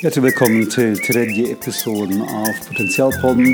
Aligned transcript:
Hjertelig 0.00 0.30
velkommen 0.30 0.62
til 0.72 0.94
tredje 1.04 1.50
episoden 1.52 2.22
av 2.24 2.54
Potensialpodden. 2.64 3.50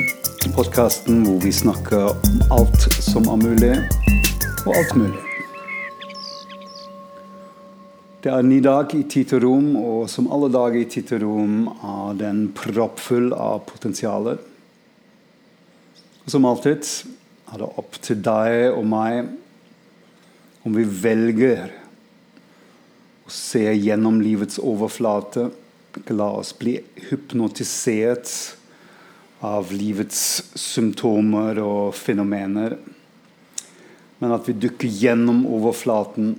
Podkasten 0.55 1.25
hvor 1.27 1.41
vi 1.43 1.51
snakker 1.51 2.13
om 2.13 2.37
alt 2.55 2.87
som 3.03 3.27
er 3.33 3.41
mulig, 3.41 3.71
og 4.63 4.71
alt 4.79 4.95
mulig. 4.95 5.25
Det 8.23 8.31
er 8.31 8.47
ny 8.47 8.61
dag 8.63 8.95
i 8.95 9.03
tid 9.11 9.35
og 9.41 9.43
rom, 9.43 9.75
og 9.81 10.07
som 10.13 10.31
alle 10.31 10.53
dager 10.55 10.79
i 10.85 10.87
tid 10.95 11.17
og 11.19 11.25
rom 11.25 11.59
er 11.75 12.23
den 12.23 12.47
proppfull 12.55 13.33
av 13.35 13.67
potensialer. 13.67 14.39
Og 16.23 16.31
som 16.31 16.47
alltid 16.47 16.95
er 17.51 17.59
det 17.67 17.75
opp 17.75 17.99
til 18.07 18.23
deg 18.23 18.71
og 18.71 18.87
meg 18.95 19.35
om 20.63 20.79
vi 20.79 20.87
velger 21.11 21.75
å 23.27 23.35
se 23.35 23.67
gjennom 23.75 24.23
livets 24.23 24.63
overflate 24.63 25.51
la 26.13 26.29
oss 26.39 26.53
bli 26.59 26.79
hypnotisert 27.09 28.31
av 29.45 29.73
livets 29.73 30.21
symptomer 30.57 31.59
og 31.63 31.95
fenomener. 31.97 32.77
Men 34.19 34.33
at 34.33 34.49
vi 34.49 34.57
dukker 34.57 34.89
gjennom 34.89 35.45
overflaten 35.49 36.35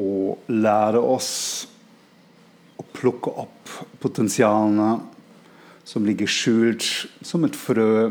og 0.00 0.50
lærer 0.50 1.00
oss 1.02 1.30
å 2.80 2.86
plukke 2.96 3.32
opp 3.44 3.74
potensialene 4.02 4.92
som 5.86 6.06
ligger 6.06 6.30
skjult 6.30 6.86
som 7.26 7.46
et 7.46 7.56
frø 7.58 8.10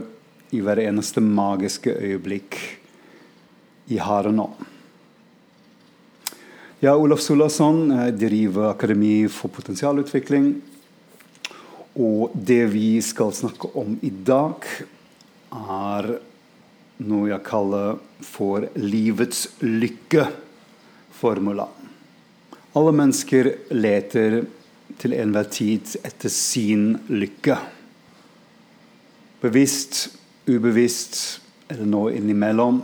i 0.55 0.61
hver 0.65 0.81
eneste 0.81 1.21
magiske 1.23 1.93
øyeblikk 1.93 2.57
i 3.93 3.99
her 4.01 4.29
og 4.29 4.35
nå. 4.35 4.47
Ja, 6.81 6.95
Olaf 6.95 7.19
Solasson 7.19 7.89
driver 8.17 8.69
Akademi 8.69 9.27
for 9.27 9.51
potensialutvikling. 9.51 10.61
Og 11.99 12.31
det 12.31 12.61
vi 12.71 13.01
skal 13.03 13.33
snakke 13.35 13.67
om 13.75 13.97
i 13.99 14.07
dag, 14.07 14.63
er 15.51 16.07
noe 17.03 17.27
jeg 17.33 17.43
kaller 17.43 17.99
for 18.23 18.69
livets 18.79 19.41
lykkeformula. 19.59 21.65
Alle 22.79 22.95
mennesker 22.95 23.51
leter 23.75 24.39
til 25.03 25.17
enhver 25.19 25.51
tid 25.51 25.97
etter 25.99 26.31
sin 26.31 26.93
lykke. 27.11 27.59
Bevisst, 29.43 30.05
ubevisst 30.47 31.41
eller 31.67 31.91
noe 31.91 32.15
innimellom. 32.15 32.79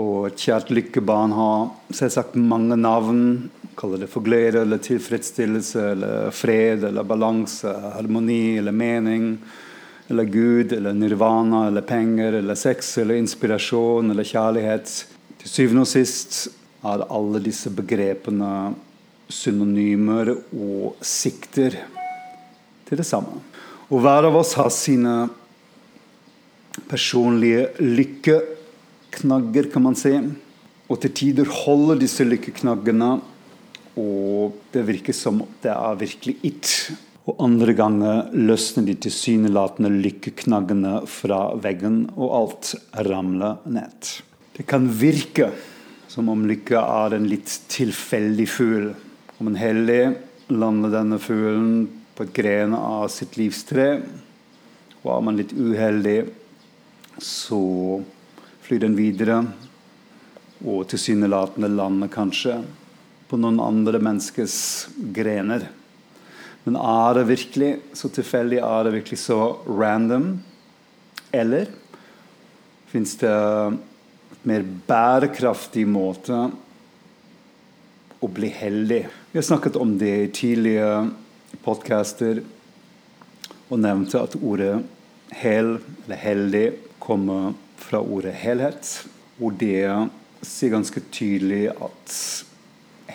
Og 0.00 0.30
et 0.30 0.40
kjært 0.40 0.70
lykkebarn 0.72 1.34
har 1.36 1.66
selvsagt 1.92 2.38
mange 2.40 2.78
navn. 2.80 3.50
Kaller 3.76 4.00
det 4.00 4.08
for 4.12 4.24
glede 4.24 4.62
eller 4.62 4.80
tilfredsstillelse 4.80 5.82
eller 5.90 6.30
fred 6.32 6.86
eller 6.88 7.04
balanse, 7.04 7.68
harmoni 7.96 8.56
eller 8.60 8.72
mening. 8.72 9.34
Eller 10.08 10.24
Gud 10.32 10.72
eller 10.72 10.96
nirvana 10.96 11.66
eller 11.68 11.84
penger 11.84 12.38
eller 12.40 12.56
sex 12.56 12.96
eller 13.02 13.20
inspirasjon 13.20 14.10
eller 14.14 14.24
kjærlighet. 14.24 14.94
Til 15.42 15.52
syvende 15.52 15.84
og 15.84 15.92
sist 15.92 16.40
er 16.88 17.04
alle 17.12 17.42
disse 17.44 17.70
begrepene 17.72 18.72
synonymer 19.32 20.32
og 20.32 20.96
sikter 21.04 21.76
til 22.88 23.00
det 23.00 23.06
samme. 23.08 23.44
Og 23.92 24.00
hver 24.00 24.28
av 24.28 24.40
oss 24.40 24.56
har 24.56 24.72
sine 24.72 25.26
personlige 26.88 27.68
lykke 27.84 28.40
knagger, 29.18 29.68
kan 29.72 29.84
man 29.86 29.98
si. 29.98 30.14
Og 30.90 31.00
til 31.02 31.14
tider 31.16 31.48
holder 31.62 32.00
disse 32.02 32.24
lykkeknaggene, 32.26 33.14
og 34.00 34.58
det 34.72 34.84
virker 34.88 35.16
som 35.16 35.42
det 35.62 35.72
er 35.72 35.98
virkelig 36.00 36.36
it. 36.48 36.70
Og 37.28 37.38
andre 37.44 37.74
ganger 37.78 38.32
løsner 38.34 38.86
de 38.88 38.96
tilsynelatende 39.04 39.92
lykkeknaggene 40.02 41.02
fra 41.06 41.44
veggen, 41.62 42.06
og 42.16 42.34
alt 42.40 42.72
ramler 43.06 43.60
ned. 43.70 44.16
Det 44.56 44.66
kan 44.68 44.88
virke 44.88 45.52
som 46.12 46.28
om 46.28 46.44
lykke 46.48 46.76
er 46.76 47.14
en 47.16 47.28
litt 47.30 47.52
tilfeldig 47.72 48.48
fugl. 48.50 48.90
Om 49.40 49.52
en 49.52 49.60
heldig 49.60 50.02
lander 50.52 50.92
denne 50.92 51.18
fuglen 51.22 51.86
på 52.16 52.26
et 52.26 52.34
gren 52.36 52.74
av 52.76 53.06
sitt 53.12 53.38
livstre, 53.40 54.02
og 55.02 55.08
er 55.14 55.22
man 55.24 55.38
litt 55.38 55.54
uheldig, 55.56 56.18
så 57.22 57.62
flyr 58.72 58.86
den 58.86 58.94
videre 58.96 59.34
og 60.64 60.86
tilsynelatende 60.88 61.68
lander 61.68 62.08
kanskje 62.08 62.54
på 63.28 63.36
noen 63.36 63.58
andre 63.60 63.98
menneskers 64.00 64.54
grener. 65.12 65.66
Men 66.64 66.78
er 66.80 67.18
det 67.18 67.26
virkelig 67.28 67.68
så 67.92 68.08
tilfeldig? 68.08 68.62
Er 68.64 68.86
det 68.86 68.94
virkelig 68.94 69.18
så 69.20 69.36
random? 69.68 70.38
Eller 71.36 71.68
fins 72.88 73.12
det 73.20 73.28
et 73.28 74.46
mer 74.48 74.64
bærekraftig 74.88 75.84
måte 75.84 76.38
å 78.24 78.30
bli 78.32 78.48
heldig? 78.56 79.02
Vi 79.34 79.40
har 79.40 79.44
snakket 79.50 79.76
om 79.76 79.98
det 80.00 80.14
i 80.14 80.30
tidlige 80.32 80.94
podcaster 81.66 82.40
og 83.68 83.84
nevnte 83.84 84.24
at 84.24 84.38
ordet 84.40 84.78
hel 85.42 85.74
eller 86.06 86.24
heldig 86.24 86.64
kommer 87.04 87.52
fra 87.82 88.00
ordet 88.02 88.34
helhet. 88.42 88.94
Og 89.42 89.58
det 89.60 89.86
sier 90.42 90.74
ganske 90.74 91.02
tydelig 91.14 91.66
at 91.72 92.16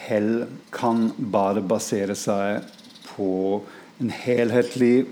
hell 0.08 0.46
kan 0.76 1.10
bare 1.18 1.64
basere 1.66 2.16
seg 2.18 2.68
på 3.10 3.32
en 4.02 4.14
helhetlig 4.14 5.08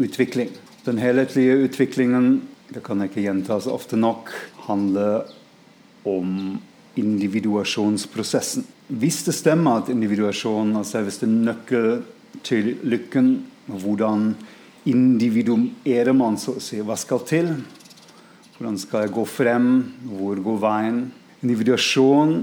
utvikling. 0.00 0.50
Den 0.86 0.98
helhetlige 0.98 1.58
utviklingen, 1.66 2.40
det 2.72 2.82
kan 2.86 3.02
ikke 3.04 3.24
gjentas 3.26 3.68
ofte 3.68 3.98
nok, 4.00 4.30
handler 4.66 5.28
om 6.08 6.58
individuasjonsprosessen. 6.98 8.64
Hvis 8.88 9.20
det 9.26 9.36
stemmer 9.36 9.82
at 9.82 9.90
individuasjon 9.92 10.72
er 10.80 10.88
selveste 10.88 11.28
nøkkel 11.30 12.00
til 12.46 12.72
lykken, 12.82 13.34
hvordan 13.70 14.32
individuerer 14.88 16.16
man 16.16 16.38
så 16.40 16.56
å 16.56 16.64
si, 16.64 16.80
hva 16.82 16.96
skal 16.98 17.22
til? 17.28 17.52
Hvordan 18.60 18.76
skal 18.76 19.06
jeg 19.06 19.14
gå 19.16 19.22
frem? 19.24 19.68
Hvor 20.04 20.40
går 20.44 20.56
veien? 20.60 20.96
Individuasjon 21.40 22.42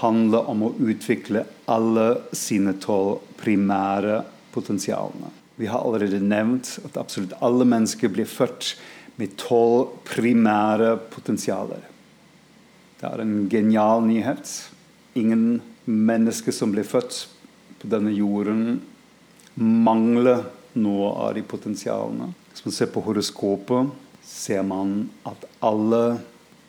handler 0.00 0.48
om 0.50 0.64
å 0.66 0.70
utvikle 0.82 1.44
alle 1.70 2.06
sine 2.34 2.72
tolv 2.82 3.20
primære 3.38 4.24
potensialene. 4.50 5.30
Vi 5.54 5.68
har 5.70 5.84
allerede 5.86 6.18
nevnt 6.18 6.72
at 6.88 6.98
absolutt 6.98 7.36
alle 7.46 7.62
mennesker 7.62 8.10
blir 8.10 8.26
født 8.26 8.72
med 9.22 9.36
tolv 9.38 9.92
primære 10.08 10.96
potensialer. 11.14 11.84
Det 12.98 13.06
er 13.06 13.22
en 13.22 13.36
genial 13.46 14.02
nyhet. 14.02 14.50
Ingen 15.14 15.60
mennesker 15.86 16.50
som 16.50 16.74
blir 16.74 16.88
født 16.90 17.20
på 17.78 17.92
denne 17.94 18.10
jorden, 18.18 18.80
mangler 19.54 20.42
noe 20.74 21.14
av 21.22 21.38
de 21.38 21.46
potensialene. 21.46 22.32
Hvis 22.50 22.66
man 22.66 22.74
ser 22.74 22.90
på 22.90 23.04
horoskopet 23.06 23.94
ser 24.26 24.62
man 24.66 25.08
at 25.28 25.46
alle 25.64 26.18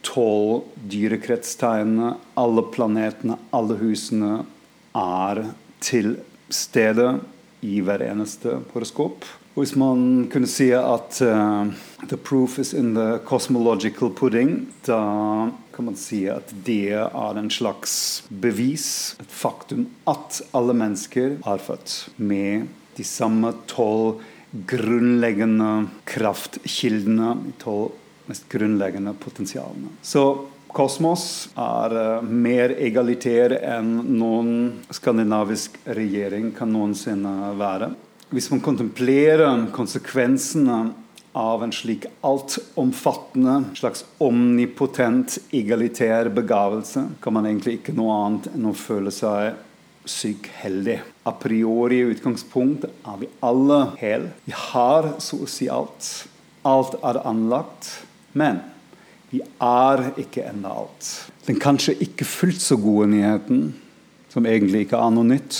tolv 0.05 0.67
dyrekretstegnene, 0.87 2.13
alle 2.37 2.63
planetene, 2.73 3.39
alle 3.55 3.77
husene 3.81 4.45
er 4.97 5.43
til 5.83 6.15
stede 6.53 7.17
i 7.65 7.81
hver 7.81 8.05
eneste 8.05 8.59
horoskop. 8.73 9.25
Hvis 9.57 9.73
man 9.73 10.27
kunne 10.29 10.45
si 10.45 10.69
at 10.69 11.17
uh, 11.25 11.65
'the 12.05 12.17
proof 12.17 12.59
is 12.59 12.73
in 12.73 12.93
the 12.93 13.17
cosmological 13.25 14.11
pudding', 14.13 14.67
da 14.85 15.49
kan 15.73 15.85
man 15.85 15.95
si 15.95 16.27
at 16.29 16.53
det 16.65 16.93
er 16.93 17.37
en 17.37 17.49
slags 17.49 18.23
bevis, 18.29 19.17
et 19.19 19.33
faktum, 19.33 19.87
at 20.07 20.41
alle 20.53 20.73
mennesker 20.77 21.39
er 21.41 21.57
født 21.57 22.09
med 22.17 22.67
de 22.97 23.03
samme 23.03 23.53
tolv 23.67 24.21
grunnleggende 24.65 25.87
kraftkildene, 26.07 27.33
de 27.45 27.55
tolv 27.61 27.95
mest 28.27 28.47
grunnleggende 28.51 29.13
potensialene. 29.19 29.93
Så 30.01 30.23
kosmos 30.67 31.47
er 31.55 31.95
uh, 31.95 32.25
mer 32.27 32.73
egalitær 32.75 33.55
enn 33.61 33.93
noen 34.17 34.51
skandinavisk 34.93 35.79
regjering 35.87 36.51
kan 36.57 36.71
noensinne 36.73 37.53
være. 37.59 37.93
Hvis 38.33 38.49
man 38.51 38.63
kontemplerer 38.63 39.69
konsekvensene 39.71 40.81
av 41.37 41.61
en 41.63 41.71
slik 41.71 42.07
altomfattende, 42.25 43.61
slags 43.77 44.03
omnipotent, 44.23 45.37
egalitær 45.55 46.31
begavelse, 46.33 47.05
kan 47.21 47.37
man 47.37 47.47
egentlig 47.47 47.77
ikke 47.77 47.95
noe 47.95 48.15
annet 48.25 48.49
enn 48.55 48.67
å 48.67 48.75
føle 48.75 49.13
seg 49.13 49.53
syk 50.11 50.49
heldig. 50.61 50.99
A 51.27 51.33
priori 51.35 52.01
utgangspunkt 52.07 52.87
er 52.87 53.19
vi 53.21 53.29
alle 53.45 53.79
hel. 53.99 54.29
Vi 54.45 54.55
har 54.55 55.13
så 55.23 55.41
å 55.43 55.49
si 55.49 55.69
alt. 55.71 56.27
Alt 56.67 56.97
er 57.03 57.21
anlagt. 57.27 57.91
Men 58.37 58.61
vi 59.31 59.41
er 59.43 60.05
ikke 60.19 60.45
ennå 60.47 60.71
alt. 60.83 61.11
Den 61.47 61.59
kanskje 61.59 61.97
ikke 62.03 62.27
fullt 62.27 62.63
så 62.63 62.77
gode 62.79 63.09
nyheten, 63.11 63.67
som 64.31 64.47
egentlig 64.47 64.85
ikke 64.85 64.99
er 64.99 65.13
noe 65.15 65.27
nytt, 65.27 65.59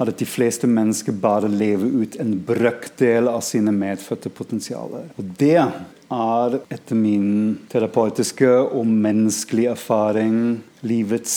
er 0.00 0.08
at 0.08 0.20
de 0.20 0.28
fleste 0.28 0.68
mennesker 0.70 1.16
bare 1.20 1.48
lever 1.52 1.92
ut 2.04 2.16
en 2.22 2.32
brøkdel 2.46 3.28
av 3.28 3.42
sine 3.44 3.72
medfødte 3.76 4.32
potensialer. 4.32 5.10
Og 5.20 5.34
det 5.40 5.58
er 5.60 6.56
etter 6.72 6.96
min 6.96 7.58
terapeutiske 7.70 8.48
og 8.48 8.88
menneskelige 8.88 9.74
erfaring 9.76 10.38
livets 10.80 11.36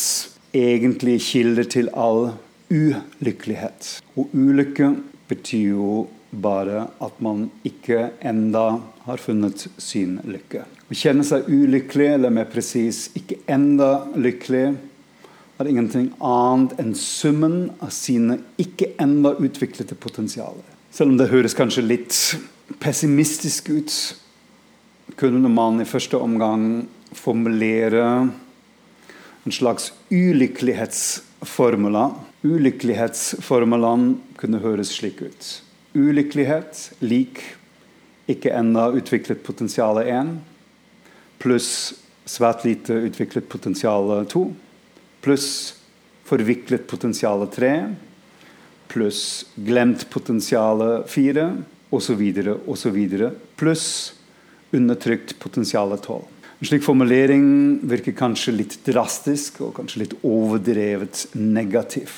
egentlige 0.54 1.20
kilde 1.20 1.66
til 1.70 1.90
all 1.98 2.32
ulykkelighet. 2.72 4.00
Og 4.18 4.30
ulykke 4.34 4.94
betyr 5.30 5.74
jo 5.74 6.08
bare 6.34 6.88
at 7.04 7.20
man 7.22 7.50
ikke 7.66 8.10
enda 8.26 8.80
har 9.06 9.22
funnet 9.22 9.68
sin 9.78 10.18
lykke. 10.26 10.64
Å 10.64 10.98
kjenne 10.98 11.26
seg 11.28 11.50
ulykkelig, 11.50 12.10
eller 12.16 12.34
mer 12.34 12.50
presis 12.50 13.08
ikke 13.18 13.42
enda 13.52 14.08
lykkelig, 14.16 14.74
er 15.62 15.70
ingenting 15.70 16.10
annet 16.24 16.74
enn 16.82 16.96
summen 16.98 17.58
av 17.84 17.94
sine 17.94 18.40
ikke 18.62 18.94
enda 19.02 19.36
utviklede 19.38 19.96
potensialer. 19.96 20.66
Selv 20.94 21.14
om 21.14 21.20
det 21.20 21.30
høres 21.32 21.56
kanskje 21.58 21.86
litt 21.86 22.18
pessimistisk 22.82 23.70
ut, 23.74 23.94
kunne 25.20 25.50
man 25.52 25.82
i 25.82 25.88
første 25.88 26.18
omgang 26.18 26.86
formulere 27.14 28.04
en 29.44 29.52
slags 29.52 29.94
ulykkelighetsformula. 30.10 32.06
Ulykkelighetsformulaen 32.44 34.22
kunne 34.40 34.62
høres 34.64 34.94
slik 34.96 35.22
ut. 35.24 35.50
Ulykkelighet 35.94 36.92
lik 37.04 37.42
ikke 38.32 38.54
enda 38.56 38.88
utviklet 38.96 39.44
potensial 39.44 40.00
1 40.02 40.38
pluss 41.44 41.94
svært 42.26 42.64
lite 42.64 42.96
utviklet 43.10 43.50
potensial 43.52 44.14
2 44.32 44.44
pluss 45.24 45.50
forviklet 46.28 46.88
potensial 46.88 47.44
3 47.52 47.72
pluss 48.94 49.44
glemt 49.56 50.08
potensial 50.14 51.04
4 51.08 51.48
osv. 51.94 52.24
osv. 52.66 53.00
pluss 53.60 53.88
undertrykt 54.72 55.36
potensial 55.40 55.98
12. 55.98 56.33
En 56.64 56.68
slik 56.68 56.86
formulering 56.86 57.48
virker 57.92 58.14
kanskje 58.16 58.54
litt 58.56 58.78
drastisk 58.88 59.58
og 59.66 59.74
kanskje 59.76 60.00
litt 60.00 60.14
overdrevet 60.24 61.26
negativ. 61.36 62.14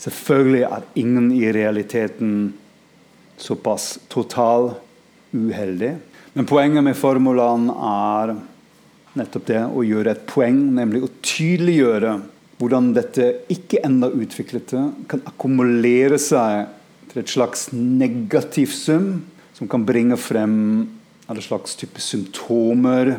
Selvfølgelig 0.00 0.62
er 0.64 0.86
ingen 0.96 1.26
i 1.36 1.50
realiteten 1.52 2.30
såpass 3.36 3.98
total 4.08 4.70
uheldig. 5.36 5.90
Men 6.32 6.48
poenget 6.48 6.86
med 6.86 6.96
formulaen 6.96 7.66
er 7.74 8.32
nettopp 9.20 9.44
det 9.50 9.60
å 9.68 9.84
gjøre 9.84 10.14
et 10.16 10.24
poeng, 10.32 10.62
nemlig 10.78 11.02
å 11.04 11.10
tydeliggjøre 11.20 12.14
hvordan 12.56 12.88
dette 12.96 13.28
ikke 13.52 13.82
enda 13.84 14.08
utviklede 14.16 14.86
kan 15.12 15.26
akkumulere 15.28 16.16
seg 16.16 16.72
til 17.12 17.20
et 17.20 17.36
slags 17.36 17.68
negativ 17.76 18.72
sum 18.72 19.12
som 19.52 19.68
kan 19.68 19.84
bringe 19.84 20.16
frem 20.16 20.56
alle 21.28 21.44
slags 21.44 21.76
type 21.76 22.00
symptomer 22.00 23.12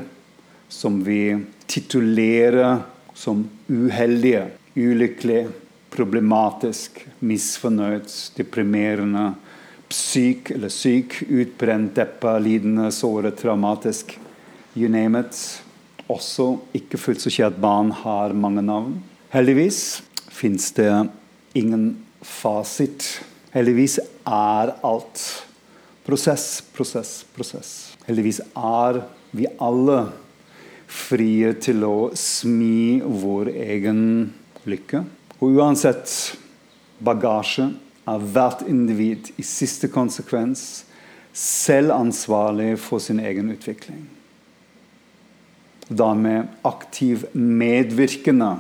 som 0.74 1.04
vi 1.06 1.38
titulerer 1.70 2.82
som 3.14 3.50
uheldige, 3.68 4.48
ulykkelig, 4.76 5.48
problematisk, 5.94 6.98
misfornøyd, 7.22 8.10
deprimerende, 8.36 9.34
syk 9.94 10.50
eller 10.56 10.74
syk, 10.74 11.20
utbrent, 11.30 11.94
deppa, 11.96 12.40
lidende, 12.42 12.90
såret, 12.92 13.38
traumatisk. 13.38 14.16
You 14.74 14.90
name 14.90 15.22
it. 15.22 15.38
Også 16.10 16.56
ikke 16.74 16.98
fullt 16.98 17.22
så 17.22 17.32
kjært 17.32 17.62
barn 17.62 17.94
har 18.02 18.34
mange 18.34 18.66
navn. 18.66 18.98
Heldigvis 19.34 20.02
fins 20.34 20.72
det 20.74 20.90
ingen 21.58 21.92
fasit. 22.26 23.06
Heldigvis 23.54 24.00
er 24.26 24.74
alt 24.82 25.22
prosess, 26.04 26.64
prosess, 26.74 27.22
prosess. 27.38 27.72
Heldigvis 28.10 28.42
er 28.58 29.04
vi 29.32 29.48
alle 29.62 30.02
frie 30.88 31.54
til 31.64 31.84
å 31.88 31.98
smi 32.18 33.02
vår 33.04 33.52
egen 33.54 34.02
lykke. 34.70 35.04
Og 35.40 35.60
uansett 35.60 36.10
bagasje 37.04 37.70
er 38.10 38.26
hvert 38.34 38.66
individ 38.68 39.32
i 39.40 39.46
siste 39.48 39.90
konsekvens 39.92 40.84
selv 41.34 41.96
ansvarlig 41.96 42.76
for 42.82 43.02
sin 43.04 43.20
egen 43.24 43.50
utvikling. 43.54 44.06
Da 45.90 46.14
med 46.16 46.48
aktiv 46.64 47.26
medvirkende 47.34 48.56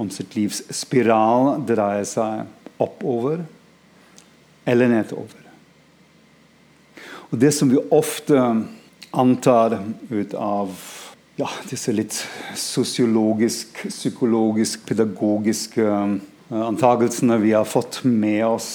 om 0.00 0.10
sitt 0.12 0.36
livs 0.38 0.62
spiral 0.72 1.58
dreier 1.68 2.06
seg 2.08 2.80
oppover 2.80 3.44
eller 4.64 4.88
nedover. 4.88 5.46
Og 7.30 7.38
Det 7.38 7.52
som 7.54 7.70
vi 7.70 7.78
ofte 7.90 8.38
antar 9.10 9.76
ut 10.10 10.34
av 10.34 10.72
ja, 11.40 11.48
disse 11.70 11.92
litt 11.94 12.16
sosiologisk, 12.58 13.86
psykologisk, 13.88 14.84
pedagogiske 14.88 15.86
antakelsene 16.50 16.66
antagelsene 16.66 17.38
vi 17.40 17.52
har 17.54 17.68
fått 17.68 18.02
med 18.04 18.42
oss 18.44 18.70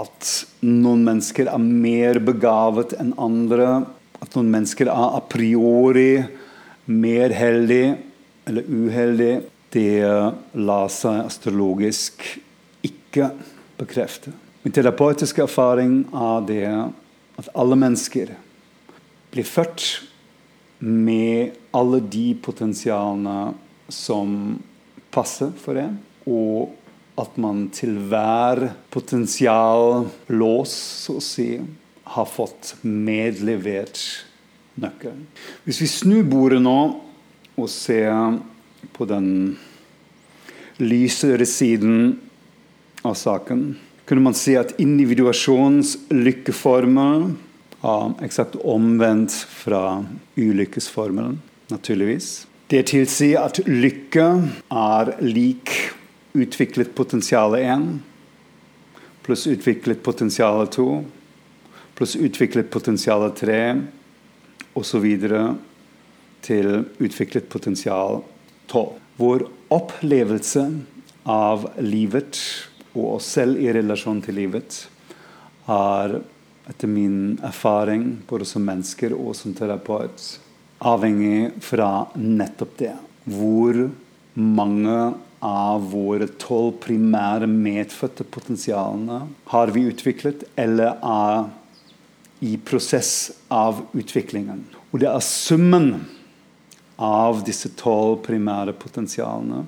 at 0.00 0.28
noen 0.64 1.04
mennesker 1.06 1.48
er 1.52 1.62
mer 1.62 2.18
begavet 2.24 2.96
enn 2.98 3.12
andre. 3.20 3.84
At 4.22 4.34
noen 4.36 4.50
mennesker 4.52 4.90
er 4.90 5.16
a 5.18 5.20
priori 5.30 6.22
mer 6.90 7.34
heldig 7.36 7.84
eller 8.50 8.66
uheldig. 8.66 9.32
Det 9.72 10.02
lar 10.58 10.90
seg 10.92 11.22
astrologisk 11.22 12.26
ikke 12.84 13.30
bekrefte. 13.78 14.34
Min 14.62 14.74
terapeutiske 14.74 15.46
erfaring 15.46 16.02
er 16.12 16.48
det 16.48 16.64
at 17.40 17.52
alle 17.54 17.78
mennesker 17.78 18.34
blir 19.32 19.48
født 19.48 19.86
med 20.82 21.52
alle 21.70 22.00
de 22.00 22.32
potensialene 22.42 23.52
som 23.92 24.56
passer 25.14 25.52
for 25.62 25.78
en. 25.78 25.98
Og 26.26 26.72
at 27.20 27.36
man 27.40 27.68
til 27.74 27.94
hver 28.10 28.64
potensiallås, 28.90 30.74
så 31.04 31.18
å 31.20 31.22
si, 31.22 31.48
har 32.12 32.28
fått 32.28 32.74
medlevert 32.82 34.00
nøkkelen. 34.80 35.26
Hvis 35.64 35.80
vi 35.84 35.90
snur 35.90 36.26
bordet 36.26 36.62
nå 36.64 36.78
og 37.52 37.70
ser 37.70 38.40
på 38.96 39.06
den 39.06 39.28
lysere 40.82 41.46
siden 41.46 42.16
av 43.06 43.14
saken, 43.20 43.76
kunne 44.08 44.24
man 44.24 44.36
si 44.36 44.56
at 44.58 44.74
individuasjonens 44.82 45.94
lykkeformel 46.10 47.30
er 47.30 47.51
eksakt 48.22 48.56
omvendt 48.62 49.34
fra 49.34 50.04
ulykkesformelen, 50.36 51.40
naturligvis. 51.68 52.46
Det 52.70 52.86
tilsier 52.88 53.42
at 53.42 53.58
lykke 53.66 54.28
er 54.70 55.10
lik 55.20 55.72
utviklet 56.32 56.94
potensial 56.96 57.56
1 57.58 57.88
pluss 59.22 59.46
utviklet 59.46 60.02
potensial 60.02 60.64
2 60.66 60.86
pluss 61.98 62.16
utviklet 62.16 62.70
potensial 62.72 63.26
3 63.36 63.58
osv. 64.74 65.06
til 66.42 66.68
utviklet 66.98 67.48
potensial 67.52 68.22
12. 68.66 68.88
Vår 69.20 69.44
opplevelse 69.70 70.64
av 71.28 71.68
livet 71.78 72.40
og 72.96 73.18
oss 73.18 73.28
selv 73.36 73.60
i 73.60 73.68
relasjon 73.72 74.22
til 74.24 74.40
livet 74.40 74.80
er 75.70 76.16
etter 76.70 76.90
min 76.90 77.38
erfaring 77.42 78.22
både 78.28 78.46
som 78.48 78.64
mennesker 78.66 79.14
og 79.16 79.34
som 79.38 79.54
terapeut 79.56 80.22
avhengig 80.82 81.50
fra 81.62 82.06
nettopp 82.18 82.78
det. 82.78 82.94
Hvor 83.24 83.78
mange 84.34 84.98
av 85.42 85.88
våre 85.90 86.28
tolv 86.38 86.76
primære 86.84 87.48
medfødte 87.50 88.24
potensialene 88.30 89.24
har 89.50 89.74
vi 89.74 89.88
utviklet, 89.90 90.44
eller 90.56 90.98
er 91.02 91.50
i 92.42 92.56
prosess 92.58 93.30
av 93.50 93.84
utviklingen. 93.94 94.64
Og 94.90 95.02
det 95.02 95.10
er 95.10 95.22
summen 95.26 95.92
av 97.02 97.42
disse 97.46 97.70
tolv 97.78 98.20
primære 98.26 98.74
potensialene. 98.78 99.64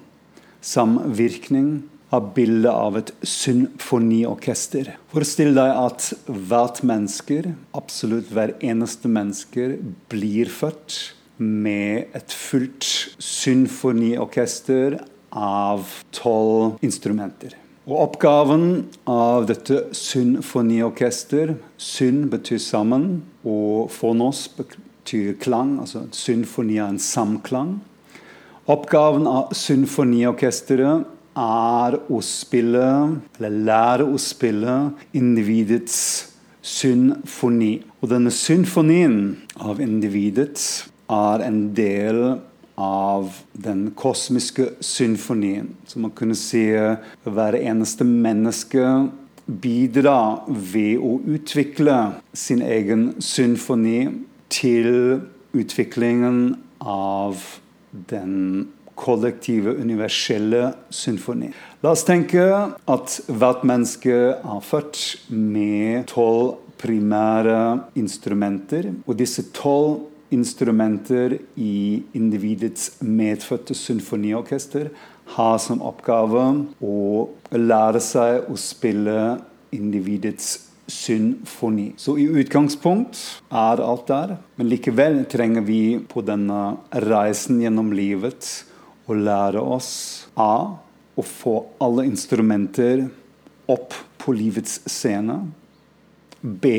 samvirkning 0.64 1.84
av 2.14 2.30
bildet 2.36 2.72
av 2.72 2.98
et 3.00 3.12
symfoniorkester. 3.26 4.92
Forestill 5.12 5.56
deg 5.58 5.72
at 5.72 6.12
hvert 6.28 6.84
menneske, 6.86 7.56
absolutt 7.74 8.30
hver 8.34 8.54
eneste 8.62 9.10
menneske, 9.10 9.74
blir 10.14 10.52
født 10.54 11.00
med 11.38 12.14
et 12.16 12.34
fullt 12.34 12.86
symfoniorkester 13.22 15.00
av 15.34 15.88
tolv 16.14 16.78
instrumenter. 16.86 17.56
Og 17.84 17.98
Oppgaven 18.06 18.86
av 19.10 19.48
dette 19.50 19.90
symfoniorkester 19.98 21.58
Syn 21.76 22.30
betyr 22.32 22.62
sammen, 22.64 23.24
og 23.44 23.90
fonos 23.92 24.46
betyr 24.56 25.34
klang. 25.44 25.80
altså 25.82 26.06
Symfoni 26.16 26.78
er 26.78 26.94
en 26.94 27.00
samklang. 27.00 27.82
Oppgaven 28.72 29.28
av 29.28 29.52
symfoniorkesteret 29.52 31.10
er 31.36 31.98
å 32.08 32.22
spille, 32.24 32.88
eller 33.36 33.58
lære 33.68 34.08
å 34.08 34.22
spille, 34.22 34.78
individets 35.12 35.98
symfoni. 36.64 37.82
Og 38.00 38.14
denne 38.14 38.32
symfonien 38.32 39.18
av 39.60 39.82
individet 39.84 40.88
er 41.14 41.46
en 41.46 41.62
del 41.78 42.22
av 42.80 43.38
den 43.54 43.92
kosmiske 43.98 44.72
symfonien. 44.82 45.74
Så 45.86 46.02
man 46.02 46.14
kunne 46.18 46.38
si 46.38 46.66
hver 47.24 47.58
eneste 47.60 48.08
menneske 48.08 48.86
bidrar 49.46 50.46
ved 50.48 51.04
å 51.04 51.18
utvikle 51.36 51.98
sin 52.34 52.64
egen 52.64 53.12
symfoni 53.22 54.08
til 54.54 55.20
utviklingen 55.54 56.56
av 56.80 57.44
den 58.10 58.70
kollektive, 58.98 59.74
universelle 59.74 60.72
symfoni. 60.94 61.52
La 61.84 61.94
oss 61.94 62.06
tenke 62.08 62.46
at 62.90 63.16
hvert 63.28 63.66
menneske 63.68 64.18
er 64.38 64.66
født 64.66 65.02
med 65.30 66.08
tolv 66.14 66.56
primære 66.84 67.58
instrumenter. 68.00 68.92
Og 69.08 69.18
disse 69.20 69.46
tolv 69.56 70.10
instrumenter 70.34 71.38
i 71.56 72.04
individets 72.18 72.96
medfødte 73.06 73.76
symfoniorkester 73.78 74.90
har 75.38 75.58
som 75.62 75.82
oppgave 75.86 76.44
å 76.84 77.00
lære 77.56 78.02
seg 78.04 78.50
å 78.52 78.58
spille 78.60 79.18
individets 79.74 80.70
symfoni. 80.90 81.94
Så 81.98 82.18
i 82.20 82.28
utgangspunkt 82.28 83.20
er 83.50 83.82
alt 83.82 84.08
der, 84.10 84.36
men 84.60 84.70
likevel 84.72 85.24
trenger 85.32 85.64
vi 85.66 85.82
på 86.10 86.24
denne 86.26 86.76
reisen 87.06 87.62
gjennom 87.64 87.94
livet 87.96 88.50
å 89.08 89.16
lære 89.18 89.64
oss 89.64 89.92
A. 90.36 90.80
Å 91.14 91.22
få 91.22 91.60
alle 91.84 92.08
instrumenter 92.10 93.06
opp 93.70 93.94
på 94.18 94.34
livets 94.34 94.80
scene. 94.90 95.44
B. 96.42 96.72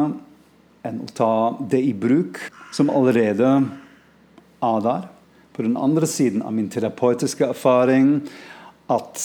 enn 0.87 1.03
å 1.03 1.11
ta 1.13 1.33
det 1.69 1.83
i 1.83 1.93
bruk 1.93 2.39
som 2.73 2.89
allerede 2.93 3.51
er 4.63 4.81
der? 4.87 5.05
på 5.57 5.63
den 5.63 5.77
andre 5.77 6.05
siden 6.07 6.43
av 6.45 6.53
min 6.53 6.69
terapeutiske 6.69 7.47
erfaring 7.49 8.19
at 8.93 9.21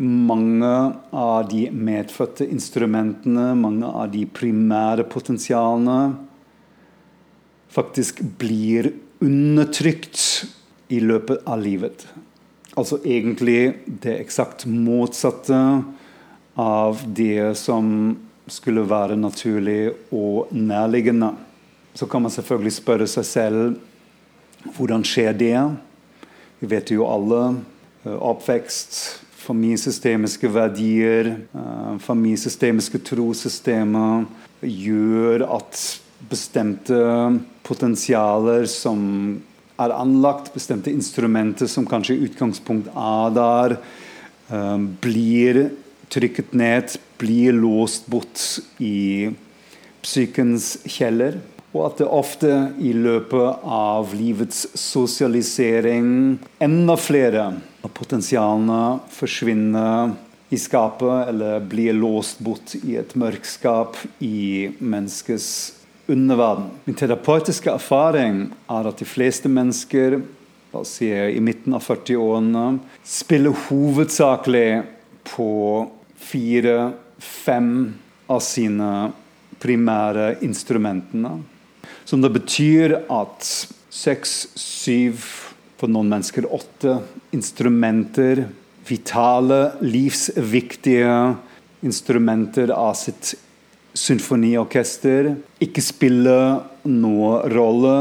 mange 0.00 0.72
av 1.12 1.48
de 1.50 1.66
medfødte 1.76 2.46
instrumentene, 2.48 3.52
mange 3.58 3.84
av 3.84 4.08
de 4.14 4.24
primære 4.24 5.04
potensialene, 5.12 6.14
faktisk 7.70 8.22
blir 8.40 8.90
undertrykt 9.20 10.22
i 10.88 11.02
løpet 11.04 11.44
av 11.44 11.60
livet. 11.62 12.06
Altså 12.80 13.00
egentlig 13.04 13.76
det 13.84 14.16
eksakt 14.22 14.64
motsatte 14.66 15.60
av 16.58 17.04
det 17.04 17.52
som 17.60 18.16
skulle 18.50 18.86
være 18.88 19.18
naturlig 19.20 19.92
og 20.10 20.50
nærliggende. 20.54 21.34
Så 21.94 22.08
kan 22.08 22.24
man 22.24 22.32
selvfølgelig 22.32 22.76
spørre 22.78 23.08
seg 23.10 23.26
selv 23.28 24.70
hvordan 24.76 25.04
skjer 25.06 25.36
det? 25.36 25.56
Vi 26.60 26.68
vet 26.68 26.92
jo 26.92 27.06
alle 27.08 27.40
eh, 28.04 28.16
oppvekst, 28.16 28.98
familiesystemiske 29.50 30.50
verdier, 30.54 31.32
eh, 31.54 31.98
familiesystemiske 31.98 33.02
trossystemer 33.02 34.26
gjør 34.62 35.46
at 35.56 35.80
bestemte 36.30 36.98
potensialer 37.66 38.66
som 38.70 39.00
er 39.80 39.94
anlagt, 39.96 40.52
bestemte 40.54 40.92
instrumenter 40.92 41.70
som 41.70 41.88
kanskje 41.88 42.18
i 42.18 42.28
utgangspunkt 42.28 42.90
er 42.92 43.34
der, 43.34 43.78
eh, 44.50 44.78
blir 45.00 45.70
trykket 46.10 46.52
ned, 46.54 46.96
blir 47.18 47.52
låst 47.52 48.06
bort 48.06 48.60
i 48.78 49.30
psykens 50.02 50.78
kjeller. 50.86 51.40
Og 51.70 51.84
at 51.86 52.00
det 52.00 52.08
ofte 52.10 52.50
i 52.82 52.90
løpet 52.96 53.62
av 53.62 54.10
livets 54.18 54.64
sosialisering 54.74 56.38
enda 56.58 56.96
flere 56.98 57.44
av 57.84 57.92
potensialene 57.94 58.98
forsvinner 59.14 60.16
i 60.50 60.58
skapet 60.58 61.28
eller 61.30 61.62
blir 61.70 61.94
låst 61.94 62.40
bort 62.42 62.74
i 62.82 62.96
et 62.98 63.14
mørkskap 63.14 64.00
i 64.18 64.72
menneskets 64.82 65.50
underverden. 66.10 66.72
Min 66.84 66.98
terapeutiske 66.98 67.70
erfaring 67.70 68.48
er 68.66 68.90
at 68.90 68.98
de 68.98 69.06
fleste 69.06 69.48
mennesker 69.48 70.18
la 70.70 70.82
i 71.06 71.40
midten 71.42 71.74
av 71.74 71.82
40-årene, 71.82 72.78
spiller 73.02 73.54
hovedsakelig 73.68 74.82
på 75.30 75.50
fire-fem 76.30 77.72
av 78.30 78.42
sine 78.46 78.90
primære 79.62 80.36
instrumentene. 80.46 81.40
Som 82.04 82.24
det 82.24 82.32
betyr 82.34 82.96
at 83.12 83.46
seks, 83.90 84.48
syv, 84.58 85.24
for 85.80 85.90
noen 85.90 86.10
mennesker 86.12 86.48
åtte 86.52 86.98
instrumenter, 87.34 88.44
vitale, 88.88 89.60
livsviktige 89.80 91.14
instrumenter 91.86 92.72
av 92.74 92.94
sitt 93.00 93.34
symfoniorkester, 93.96 95.32
ikke 95.62 95.82
spiller 95.82 96.60
noen 96.86 97.54
rolle, 97.54 97.94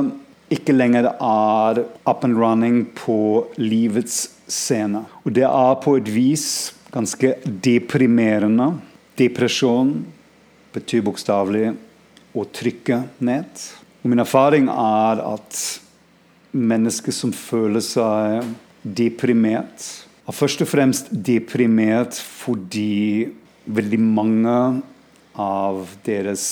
ikke 0.49 0.73
lenger 0.73 1.11
er 1.13 1.83
up 2.09 2.25
and 2.25 2.37
running 2.39 2.83
på 2.97 3.45
livets 3.61 4.27
scene. 4.49 5.05
Og 5.23 5.33
det 5.37 5.45
er 5.47 5.75
på 5.83 5.95
et 5.99 6.09
vis 6.09 6.47
ganske 6.93 7.35
deprimerende. 7.45 8.71
Depresjon 9.19 9.93
betyr 10.73 11.05
bokstavelig 11.05 11.75
å 12.39 12.49
trykke 12.55 13.03
ned. 13.25 13.63
Og 14.03 14.11
min 14.11 14.23
erfaring 14.23 14.69
er 14.71 15.21
at 15.23 15.59
mennesker 16.55 17.13
som 17.13 17.33
føler 17.35 17.83
seg 17.83 18.47
deprimert, 18.83 19.83
er 20.29 20.35
først 20.35 20.61
og 20.63 20.69
fremst 20.69 21.09
deprimert 21.11 22.17
fordi 22.21 23.29
veldig 23.69 23.99
mange 24.01 24.57
av 25.39 25.81
deres 26.05 26.45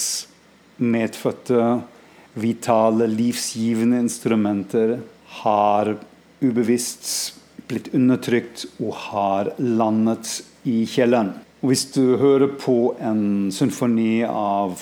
medfødte, 0.78 1.80
vitale, 2.38 3.08
livsgivende 3.10 4.02
instrumenter 4.04 5.00
har 5.42 5.96
ubevisst 6.42 7.34
blitt 7.68 7.90
undertrykt 7.98 8.68
og 8.78 8.94
har 9.10 9.52
landet 9.58 10.40
i 10.68 10.84
kjelleren. 10.90 11.34
Og 11.62 11.72
hvis 11.72 11.88
du 11.96 12.18
hører 12.22 12.54
på 12.62 12.94
en 13.02 13.50
symfoni 13.54 14.22
av 14.30 14.78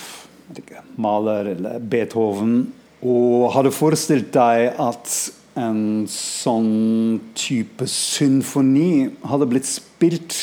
Maler 1.02 1.56
eller 1.56 1.80
Beethoven 1.80 2.60
og 3.06 3.52
hadde 3.54 3.74
forestilt 3.76 4.32
deg 4.34 4.80
at 4.82 5.10
en 5.60 6.06
sånn 6.12 7.20
type 7.38 7.86
symfoni 7.88 9.10
hadde 9.30 9.48
blitt 9.52 9.68
spilt 9.70 10.36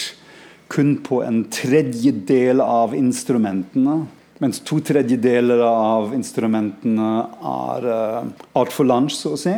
kun 0.73 0.94
på 1.04 1.21
en 1.25 1.44
tredjedel 1.52 2.62
av 2.64 2.94
instrumentene, 2.97 4.06
mens 4.40 4.61
to 4.64 4.80
tredjedeler 4.82 5.61
av 5.66 6.14
instrumentene 6.16 7.11
er 7.52 7.88
uh, 7.92 8.30
altfor 8.59 8.88
lunch, 8.88 9.12
så 9.18 9.35
å 9.37 9.40
si. 9.40 9.52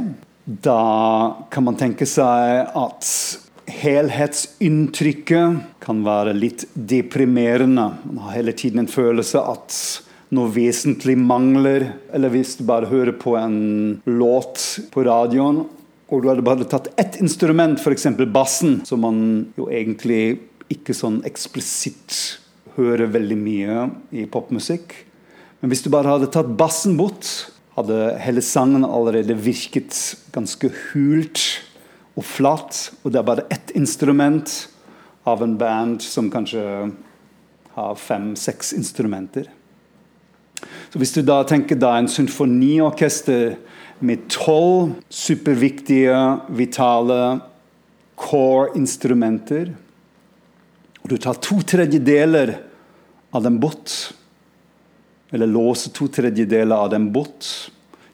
Da 0.45 0.81
kan 1.55 1.65
man 1.69 1.79
tenke 1.81 2.07
seg 2.09 2.67
at 2.77 3.07
helhetsinntrykket 3.71 5.79
kan 5.85 6.03
være 6.05 6.35
litt 6.37 6.67
deprimerende. 6.75 7.87
Man 8.11 8.25
har 8.27 8.41
hele 8.41 8.53
tiden 8.57 8.83
en 8.83 8.91
følelse 8.91 9.41
at 9.55 9.79
noe 10.35 10.51
vesentlig 10.53 11.17
mangler. 11.21 11.87
Eller 12.15 12.33
hvis 12.35 12.57
du 12.59 12.65
bare 12.69 12.91
hører 12.91 13.15
på 13.19 13.37
en 13.39 14.03
låt 14.07 14.67
på 14.93 15.07
radioen, 15.07 15.65
og 16.13 16.23
du 16.23 16.29
hadde 16.29 16.45
bare 16.47 16.67
tatt 16.69 16.91
ett 17.01 17.17
instrument, 17.23 17.81
f.eks. 17.81 18.07
bassen, 18.31 18.83
som 18.87 19.03
man 19.03 19.19
jo 19.57 19.71
egentlig 19.73 20.39
ikke 20.73 20.95
sånn 20.97 21.23
eksplisitt 21.27 22.39
hører 22.77 23.11
veldig 23.15 23.39
mye 23.39 23.89
i 24.15 24.27
popmusikk. 24.31 24.95
Men 25.61 25.73
hvis 25.73 25.85
du 25.85 25.91
bare 25.93 26.13
hadde 26.13 26.31
tatt 26.35 26.51
bassen 26.59 26.99
bort, 26.99 27.31
hadde 27.75 28.15
hele 28.23 28.43
sangen 28.45 28.85
allerede 28.87 29.35
virket 29.39 29.97
ganske 30.35 30.71
hult 30.91 31.41
og 32.15 32.27
flat. 32.27 32.79
Og 33.03 33.15
det 33.15 33.21
er 33.21 33.27
bare 33.27 33.47
ett 33.55 33.73
instrument 33.75 34.53
av 35.27 35.43
en 35.43 35.57
band 35.59 36.05
som 36.05 36.31
kanskje 36.31 36.63
har 37.75 37.99
fem-seks 37.99 38.75
instrumenter. 38.77 39.49
Så 40.95 41.01
Hvis 41.03 41.11
du 41.11 41.25
da 41.27 41.41
tenker 41.43 41.75
da 41.75 41.97
en 41.99 42.07
symfoniorkester 42.07 43.57
med 43.99 44.29
tolv 44.31 44.93
superviktige, 45.11 46.15
vitale 46.55 47.41
core-instrumenter 48.15 49.73
og 51.03 51.11
Du 51.11 51.17
tar 51.19 51.35
to 51.43 51.59
tredjedeler 51.67 52.53
av 53.35 53.43
dem 53.43 53.59
bort, 53.59 54.15
eller 55.35 55.51
låser 55.51 55.91
to 55.91 56.07
tredjedeler 56.07 56.77
av 56.77 56.93
dem 56.95 57.09
bort. 57.13 57.73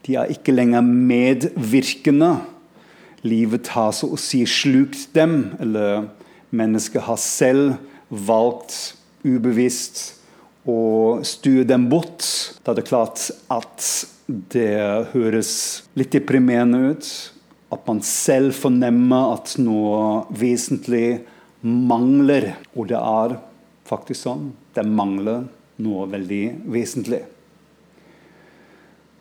De 0.08 0.16
er 0.16 0.32
ikke 0.32 0.54
lenger 0.56 0.80
medvirkende 0.80 2.30
livet 3.28 3.68
har 3.76 3.92
så 3.92 4.08
å 4.08 4.16
si 4.16 4.40
slukt 4.48 5.12
dem, 5.12 5.52
eller 5.60 6.08
mennesket 6.48 7.04
har 7.04 7.20
selv 7.20 7.76
valgt 8.08 8.96
ubevisst 9.20 10.16
å 10.68 11.20
stue 11.24 11.64
dem 11.64 11.88
bort, 11.88 12.24
da 12.64 12.72
er 12.72 12.80
det 12.80 12.88
klart 12.88 13.28
at 13.52 13.86
det 14.52 15.10
høres 15.14 15.52
litt 15.98 16.12
deprimerende 16.14 16.92
ut. 16.92 17.10
At 17.70 17.86
man 17.86 18.00
selv 18.04 18.56
fornemmer 18.58 19.36
at 19.36 19.54
noe 19.62 20.26
vesentlig 20.34 21.20
mangler. 21.62 22.52
Og 22.74 22.90
det 22.90 22.98
er 22.98 23.36
faktisk 23.88 24.26
sånn. 24.26 24.50
Det 24.74 24.84
mangler 24.86 25.46
noe 25.80 26.08
veldig 26.10 26.42
vesentlig. 26.70 27.22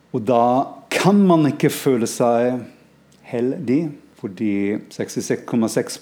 Og 0.10 0.26
da 0.26 0.44
kan 0.90 1.22
man 1.30 1.46
ikke 1.52 1.70
føle 1.72 2.10
seg 2.10 2.64
heldig, 3.30 3.84
fordi 4.20 4.80
66,6 4.90 6.00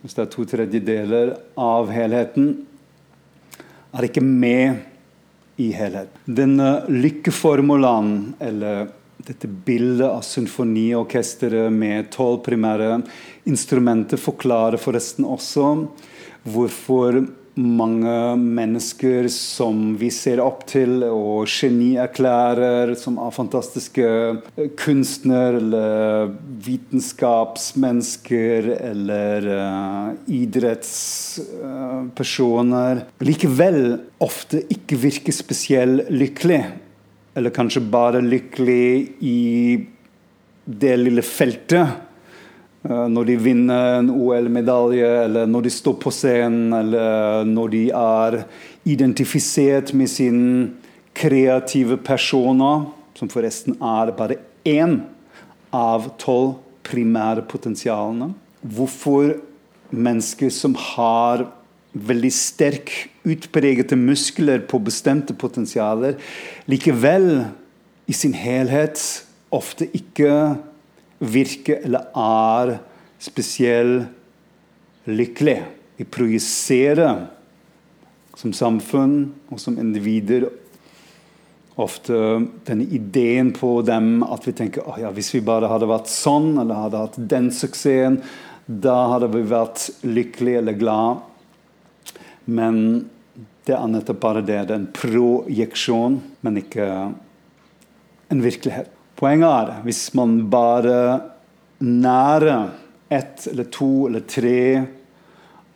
hvis 0.00 0.16
det 0.16 0.22
er 0.22 0.30
to 0.32 0.46
tredjedeler 0.48 1.34
av 1.60 1.90
helheten, 1.92 2.54
er 3.92 4.06
ikke 4.06 4.24
med 4.24 4.80
i 5.60 5.70
helhet. 5.76 6.12
Denne 6.24 6.86
lykkeformulaen, 6.88 8.34
eller 8.40 8.88
dette 9.26 9.48
bildet 9.48 10.08
av 10.08 10.22
symfoniorkesteret 10.24 11.72
med 11.74 12.08
tolv 12.14 12.40
primære 12.46 13.02
instrumenter, 13.50 14.20
forklarer 14.20 14.80
forresten 14.80 15.26
også 15.28 15.74
hvorfor 16.48 17.20
mange 17.60 18.36
mennesker 18.40 19.28
som 19.32 19.96
vi 20.00 20.10
ser 20.14 20.40
opp 20.42 20.66
til 20.70 21.02
og 21.06 21.46
genierklærer 21.50 22.94
som 22.98 23.18
er 23.20 23.30
fantastiske 23.34 24.06
kunstner 24.80 25.54
eller 25.60 26.28
vitenskapsmennesker 26.66 28.62
eller 28.76 29.46
uh, 29.46 30.12
idrettspersoner, 30.30 33.00
likevel 33.24 33.98
ofte 34.22 34.62
ikke 34.72 34.96
virker 35.00 35.32
spesielt 35.34 36.10
lykkelig. 36.12 36.64
Eller 37.38 37.50
kanskje 37.54 37.80
bare 37.92 38.20
lykkelig 38.24 39.08
i 39.22 39.84
det 40.70 40.96
lille 41.00 41.22
feltet 41.24 41.86
Eh, 41.86 42.09
når 42.86 43.26
de 43.28 43.36
vinner 43.36 43.98
en 43.98 44.08
OL-medalje, 44.14 45.08
eller 45.26 45.48
når 45.50 45.66
de 45.66 45.72
står 45.74 45.98
på 46.00 46.12
scenen, 46.14 46.72
eller 46.72 47.44
når 47.48 47.72
de 47.74 47.82
er 47.92 48.38
identifisert 48.88 49.92
med 49.92 50.08
sin 50.08 50.40
kreative 51.16 51.98
personer, 52.00 52.88
som 53.18 53.28
forresten 53.28 53.76
er 53.84 54.14
bare 54.16 54.38
én 54.64 55.02
av 55.76 56.08
tolv 56.20 56.56
primære 56.88 57.44
potensialene. 57.50 58.32
Hvorfor 58.64 59.36
mennesker 59.90 60.52
som 60.54 60.74
har 60.78 61.44
veldig 61.92 62.30
sterk 62.32 62.92
utpregede 63.26 63.98
muskler 63.98 64.62
på 64.70 64.80
bestemte 64.86 65.34
potensialer, 65.36 66.16
likevel 66.70 67.44
i 68.08 68.16
sin 68.16 68.34
helhet 68.34 69.02
ofte 69.52 69.88
ikke 69.96 70.32
virker 71.20 71.84
eller 71.84 72.08
er 72.16 72.78
spesielt 73.20 74.08
lykkelig. 75.08 75.58
Vi 76.00 76.06
projiserer 76.08 77.26
som 78.40 78.52
samfunn 78.56 79.16
og 79.52 79.60
som 79.60 79.76
individer 79.80 80.48
ofte 81.80 82.14
denne 82.68 82.86
ideen 82.92 83.52
på 83.56 83.80
dem 83.86 84.22
at 84.26 84.46
vi 84.48 84.54
tenker 84.56 84.84
oh 84.88 84.98
ja, 85.00 85.10
hvis 85.14 85.32
vi 85.34 85.42
bare 85.44 85.68
hadde 85.70 85.88
vært 85.88 86.10
sånn 86.12 86.54
eller 86.60 86.86
hadde 86.86 87.02
hatt 87.04 87.18
den 87.30 87.48
suksessen, 87.54 88.20
da 88.66 88.96
hadde 89.14 89.30
vi 89.32 89.42
vært 89.50 89.88
lykkelige 90.06 90.60
eller 90.60 90.76
glad. 90.78 91.24
Men 92.44 92.76
det 93.66 93.74
er 93.76 93.90
nettopp 93.90 94.20
bare 94.22 94.44
det. 94.44 94.60
Det 94.68 94.74
er 94.74 94.80
en 94.80 94.92
projeksjon, 94.94 96.20
men 96.44 96.60
ikke 96.60 96.86
en 98.30 98.44
virkelighet. 98.44 98.92
Poenget 99.20 99.50
er 99.52 99.82
hvis 99.84 100.06
man 100.16 100.38
bare 100.48 101.00
nærer 101.84 102.70
ett 103.12 103.44
eller 103.50 103.66
to 103.68 104.06
eller 104.08 104.24
tre 104.24 104.60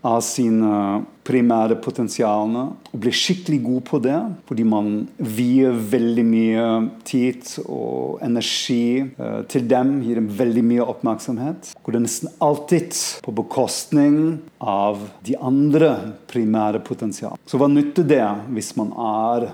av 0.05 0.21
sine 0.25 1.03
primære 1.25 1.77
potensialene 1.85 2.65
og 2.89 3.01
blir 3.01 3.15
skikkelig 3.17 3.59
god 3.65 3.85
på 3.89 4.01
det, 4.05 4.19
fordi 4.49 4.67
man 4.69 4.91
vier 5.17 5.77
veldig 5.93 6.25
mye 6.29 6.67
tid 7.09 7.49
og 7.65 8.21
energi 8.25 9.01
eh, 9.01 9.41
til 9.49 9.65
dem, 9.69 9.97
gir 10.05 10.21
dem 10.21 10.29
veldig 10.41 10.65
mye 10.69 10.89
oppmerksomhet. 10.95 11.73
Går 11.85 11.97
det 11.97 12.03
nesten 12.05 12.33
alltid 12.45 13.01
på 13.25 13.37
bekostning 13.41 14.19
av 14.61 15.01
de 15.25 15.39
andre 15.41 15.95
primære 16.33 16.85
potensialene. 16.85 17.41
Så 17.49 17.61
hva 17.61 17.69
nytter 17.73 18.09
det 18.09 18.25
hvis 18.53 18.75
man 18.81 18.93
er 18.93 19.51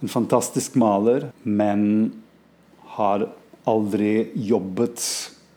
en 0.00 0.08
fantastisk 0.08 0.80
maler, 0.80 1.28
men 1.44 2.10
har 2.96 3.28
aldri 3.68 4.30
jobbet 4.34 5.04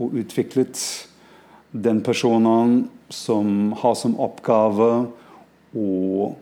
og 0.02 0.16
utviklet 0.20 0.80
den 1.74 2.02
personen 2.06 2.84
som 3.14 3.74
har 3.82 3.96
som 3.98 4.18
oppgave 4.22 4.90
å 5.74 6.34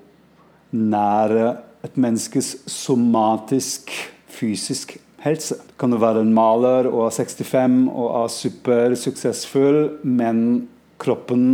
nære 0.72 1.46
et 1.86 1.98
menneskes 2.00 2.54
somatisk, 2.70 3.92
fysisk 4.32 4.98
helse. 5.24 5.58
Kan 5.80 5.94
du 5.94 6.00
være 6.02 6.24
en 6.26 6.34
maler 6.36 6.90
og 6.92 7.08
er 7.08 7.16
65 7.16 7.84
og 7.90 8.08
er 8.24 8.34
supersuksessfull, 8.36 9.82
men 10.04 10.66
kroppen 11.02 11.46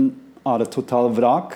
er 0.47 0.63
et 0.63 0.73
totalt 0.73 1.15
vrak? 1.17 1.56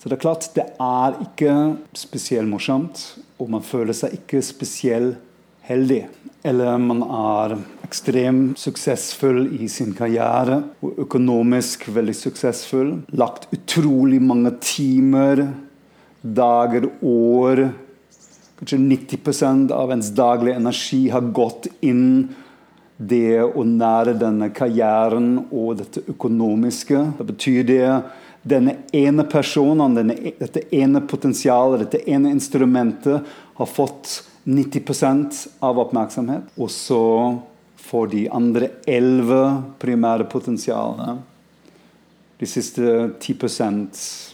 Så 0.00 0.10
det 0.10 0.16
er 0.16 0.24
klart, 0.24 0.48
det 0.56 0.64
er 0.82 1.18
ikke 1.22 1.52
spesielt 1.94 2.50
morsomt, 2.50 3.04
og 3.38 3.52
man 3.54 3.62
føler 3.62 3.94
seg 3.94 4.16
ikke 4.18 4.40
spesielt 4.42 5.20
heldig. 5.68 6.06
Eller 6.42 6.78
man 6.82 7.02
er 7.06 7.56
ekstremt 7.86 8.58
suksessfull 8.58 9.44
i 9.62 9.68
sin 9.70 9.92
karriere 9.94 10.62
og 10.82 11.04
økonomisk 11.04 11.86
veldig 11.94 12.14
suksessfull. 12.18 12.94
Lagt 13.14 13.48
utrolig 13.54 14.18
mange 14.22 14.54
timer, 14.64 15.44
dager, 16.22 16.88
år. 17.02 17.66
Kanskje 18.58 18.80
90% 18.80 19.74
av 19.74 19.92
ens 19.94 20.10
daglige 20.16 20.58
energi 20.58 21.04
har 21.12 21.30
gått 21.34 21.68
inn 21.82 22.32
det 23.02 23.42
å 23.42 23.64
nære 23.66 24.14
denne 24.18 24.50
karrieren 24.54 25.34
og 25.50 25.78
dette 25.80 26.04
økonomiske. 26.10 27.06
Det 27.18 27.28
betyr 27.32 27.64
det 27.66 27.86
denne 28.42 28.76
ene 28.94 29.24
personen, 29.30 29.94
denne, 29.94 30.16
dette 30.38 30.64
ene 30.74 31.02
potensialet, 31.06 31.84
dette 31.84 32.02
ene 32.10 32.30
instrumentet, 32.34 33.26
har 33.58 33.68
fått 33.70 34.22
90 34.44 35.58
av 35.62 35.78
oppmerksomhet. 35.78 36.52
Og 36.56 36.70
så 36.70 37.02
får 37.82 38.08
de 38.12 38.22
andre 38.32 38.70
elleve 38.88 39.42
primære 39.82 40.28
potensialene 40.30 41.18
de 42.42 42.48
siste 42.50 42.82
10 43.22 43.36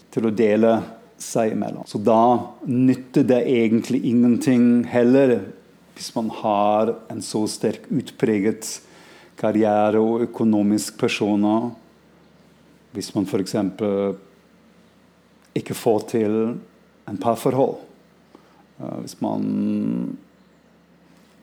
til 0.08 0.26
å 0.28 0.32
dele 0.32 0.78
seg 1.20 1.52
imellom. 1.52 1.84
Så 1.84 2.00
da 2.00 2.54
nytter 2.64 3.26
det 3.26 3.42
egentlig 3.50 4.04
ingenting 4.08 4.84
heller 4.88 5.34
hvis 5.98 6.12
man 6.14 6.30
har 6.30 6.94
en 7.10 7.20
så 7.24 7.42
sterk 7.50 7.88
utpreget 7.90 8.78
karriere 9.38 10.00
og 10.00 10.24
økonomisk 10.28 10.96
personer. 11.00 11.72
Hvis 12.94 13.10
man 13.16 13.26
f.eks. 13.26 13.56
ikke 15.58 15.76
får 15.76 16.06
til 16.14 16.38
en 17.08 17.20
parforhold. 17.20 17.87
Hvis 18.78 19.18
man 19.20 20.16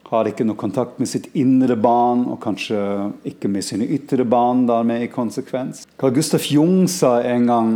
har 0.06 0.28
ikke 0.30 0.46
noe 0.46 0.58
kontakt 0.58 1.00
med 1.02 1.10
sitt 1.10 1.28
indre 1.36 1.76
barn, 1.78 2.24
og 2.30 2.38
kanskje 2.44 2.78
ikke 3.26 3.50
med 3.50 3.66
sine 3.66 3.88
ytre 3.96 4.24
barn, 4.28 4.64
dermed 4.68 5.02
i 5.02 5.10
konsekvens. 5.12 5.84
Carl 5.98 6.14
Gustav 6.14 6.46
Jung 6.46 6.86
sa 6.90 7.18
en 7.26 7.48
gang 7.50 7.72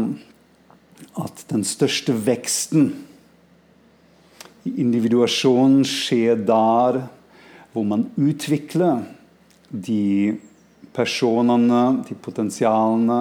at 1.18 1.44
den 1.50 1.64
største 1.66 2.14
veksten 2.14 2.92
i 4.68 4.76
individuasjonen 4.82 5.82
skjer 5.88 6.38
der 6.46 7.00
hvor 7.72 7.86
man 7.86 8.08
utvikler 8.18 9.04
de 9.70 10.36
personene, 10.94 12.02
de 12.06 12.16
potensialene, 12.18 13.20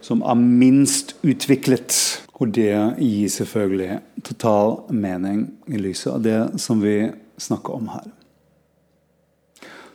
som 0.00 0.24
er 0.24 0.40
minst 0.40 1.14
utviklet 1.20 1.92
og 2.40 2.54
det 2.56 2.72
gir 2.96 3.28
selvfølgelig 3.28 3.98
total 4.24 4.78
mening 4.96 5.44
i 5.68 5.80
lyset 5.80 6.14
av 6.14 6.22
det 6.24 6.38
som 6.62 6.80
vi 6.80 7.10
snakker 7.40 7.76
om 7.76 7.90
her. 7.92 8.08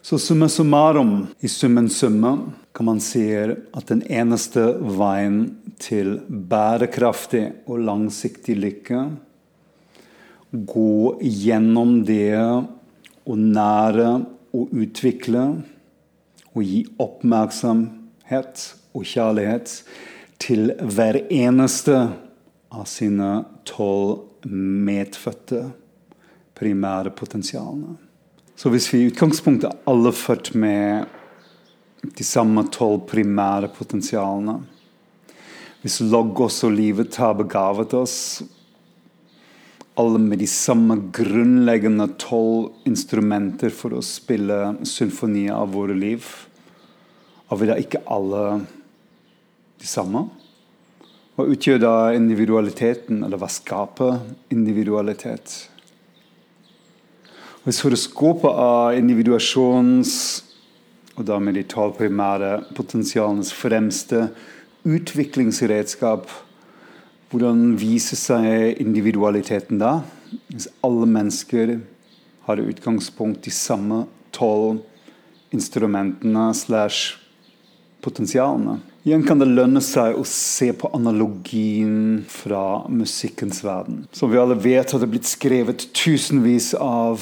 Så 0.06 0.20
summa 0.22 0.46
summarum, 0.50 1.28
i 1.42 1.50
summen 1.50 1.90
summe, 1.90 2.36
kan 2.76 2.86
man 2.86 3.00
si 3.02 3.24
at 3.34 3.88
den 3.90 4.04
eneste 4.06 4.62
veien 5.00 5.40
til 5.82 6.20
bærekraftig 6.30 7.48
og 7.66 7.82
langsiktig 7.88 8.60
lykke 8.60 9.00
gå 10.52 11.18
gjennom 11.22 11.98
det 12.06 12.38
å 12.38 13.38
nære 13.40 14.10
og 14.56 14.76
utvikle 14.78 15.46
og 16.54 16.62
gi 16.64 16.84
oppmerksomhet 17.02 18.68
og 18.96 19.10
kjærlighet 19.10 19.74
til 20.46 20.70
hver 20.86 21.20
eneste 21.34 21.98
av 22.76 22.88
sine 22.90 23.30
tolv 23.68 24.26
medfødte 24.46 25.70
primære 26.56 27.12
potensialene. 27.16 27.96
Så 28.56 28.72
hvis 28.72 28.88
vi 28.94 29.02
i 29.04 29.08
utgangspunktet 29.10 29.72
er 29.72 29.90
alle 29.92 30.12
født 30.16 30.54
med 30.56 31.08
de 32.16 32.24
samme 32.28 32.64
tolv 32.72 33.08
primære 33.10 33.72
potensialene 33.74 34.60
Hvis 35.82 36.00
logos 36.02 36.64
og 36.66 36.72
livet 36.74 37.18
har 37.22 37.34
begavet 37.38 37.94
oss 37.94 38.44
alle 39.96 40.20
med 40.20 40.42
de 40.42 40.48
samme 40.50 40.98
grunnleggende 41.16 42.08
tolv 42.20 42.74
instrumenter 42.90 43.72
for 43.72 43.96
å 43.96 44.04
spille 44.04 44.76
symfonier 44.84 45.56
av 45.56 45.72
våre 45.72 45.96
liv, 45.96 46.26
er 47.48 47.62
vi 47.62 47.70
da 47.70 47.78
ikke 47.80 48.04
alle 48.12 48.42
de 49.80 49.88
samme? 49.88 50.26
Hva 51.36 51.50
utgjør 51.52 51.80
da 51.84 51.96
individualiteten, 52.16 53.24
eller 53.26 53.40
hva 53.42 53.50
skaper 53.52 54.22
individualitet? 54.56 55.66
Hvis 57.66 57.82
horoskopet 57.84 58.56
av 58.56 58.96
individuasjons, 58.96 60.14
og 61.16 61.28
da 61.28 61.40
med 61.44 61.58
de 61.58 61.66
tolv 61.68 61.98
primære 62.00 62.62
potensialenes 62.78 63.52
fremste 63.56 64.30
utviklingsredskap, 64.88 66.30
hvordan 67.32 67.76
viser 67.82 68.20
seg 68.22 68.80
individualiteten 68.80 69.82
da? 69.82 69.98
Hvis 70.48 70.70
alle 70.86 71.08
mennesker 71.10 71.78
har 72.48 72.62
i 72.62 72.68
utgangspunkt 72.72 73.44
de 73.44 73.52
samme 73.52 74.06
tolv 74.36 74.84
instrumentene 75.56 76.52
slash 76.56 77.18
potensialene. 78.06 78.80
Igjen 79.06 79.22
kan 79.22 79.38
det 79.38 79.46
lønne 79.46 79.84
seg 79.86 80.16
å 80.18 80.24
se 80.26 80.72
på 80.74 80.90
analogien 80.98 82.24
fra 82.26 82.88
musikkens 82.90 83.60
verden. 83.62 84.08
Som 84.10 84.32
vi 84.32 84.40
alle 84.42 84.58
vet, 84.58 84.90
har 84.90 85.04
det 85.04 85.12
blitt 85.12 85.30
skrevet 85.30 85.86
tusenvis 85.94 86.72
av 86.82 87.22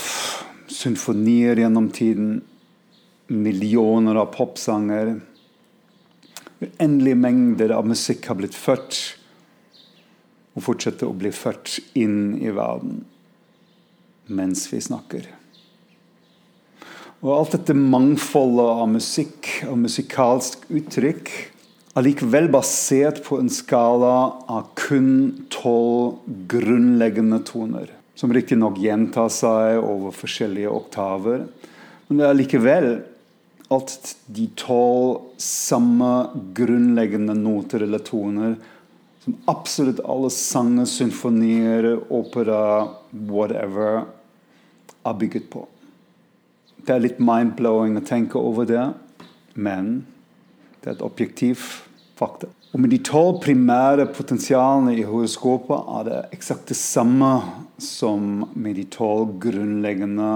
symfonier 0.71 1.59
gjennom 1.59 1.89
tiden. 1.91 2.37
Millioner 3.27 4.21
av 4.23 4.31
popsanger. 4.31 5.17
Uendelige 6.63 7.19
mengder 7.19 7.75
av 7.75 7.91
musikk 7.91 8.31
har 8.31 8.39
blitt 8.39 8.55
født 8.55 9.03
og 10.55 10.63
fortsetter 10.63 11.11
å 11.11 11.19
bli 11.19 11.35
født 11.35 11.81
inn 11.99 12.37
i 12.39 12.53
verden 12.55 13.01
mens 14.31 14.69
vi 14.71 14.79
snakker. 14.79 15.27
Og 17.19 17.33
alt 17.41 17.57
dette 17.57 17.75
mangfoldet 17.75 18.69
av 18.71 18.87
musikk 18.95 19.57
og 19.67 19.81
musikalsk 19.83 20.63
uttrykk 20.71 21.33
allikevel 21.97 22.49
basert 22.53 23.21
på 23.25 23.39
en 23.41 23.51
skala 23.53 24.13
av 24.49 24.71
kun 24.79 25.45
tolv 25.53 26.23
grunnleggende 26.49 27.39
toner. 27.45 27.91
Som 28.15 28.33
riktignok 28.33 28.77
gjentar 28.81 29.29
seg 29.33 29.79
over 29.81 30.13
forskjellige 30.15 30.69
oktaver. 30.69 31.47
Men 32.07 32.21
det 32.21 32.27
er 32.27 32.37
likevel 32.37 32.89
at 33.73 34.13
de 34.29 34.47
tolv 34.59 35.33
samme 35.41 36.11
grunnleggende 36.57 37.35
noter 37.37 37.85
eller 37.85 38.03
toner 38.05 38.57
som 39.23 39.37
absolutt 39.47 40.01
alle 40.03 40.27
sanger, 40.35 40.85
symfonier, 40.85 41.93
opera, 42.11 42.89
whatever, 43.11 44.03
er 45.03 45.13
bygget 45.19 45.47
på. 45.53 45.63
Det 46.83 46.91
er 46.91 47.05
litt 47.05 47.21
mind-blowing 47.23 47.95
å 47.95 48.03
tenke 48.03 48.35
over 48.35 48.67
det, 48.67 48.83
men 49.55 50.01
det 50.83 50.91
er 50.91 50.97
et 50.97 51.05
objektiv 51.05 51.61
fakta. 52.19 52.49
Og 52.73 52.81
med 52.81 52.91
de 52.91 52.99
tolv 53.05 53.39
primære 53.43 54.09
potensialene 54.11 54.95
i 54.97 55.05
horoskopet 55.07 55.89
er 55.97 56.07
det 56.07 56.19
eksakt 56.35 56.71
det 56.73 56.77
samme 56.79 57.31
som 57.81 58.49
med 58.53 58.75
de 58.75 58.83
tolv 58.91 59.37
grunnleggende 59.39 60.31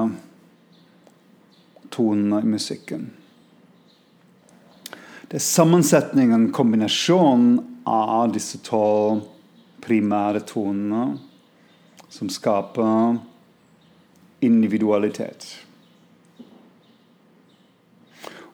tonene 1.91 2.41
i 2.43 2.51
musikken. 2.51 3.09
Det 5.27 5.41
er 5.41 5.43
sammensetningen, 5.43 6.51
kombinasjonen 6.55 7.57
av 7.89 8.31
disse 8.31 8.61
tolv 8.63 9.25
primære 9.83 10.45
tonene 10.47 11.17
som 12.07 12.29
skaper 12.31 13.17
individualitet. 14.45 15.66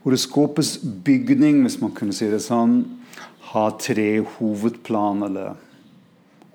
Horoskopets 0.03 0.77
bygning, 0.83 1.61
hvis 1.63 1.79
man 1.79 1.93
kunne 1.95 2.15
si 2.15 2.27
det 2.27 2.41
sånn, 2.43 2.81
har 3.53 3.77
tre 3.79 4.07
hovedplan, 4.35 5.23
eller 5.29 5.53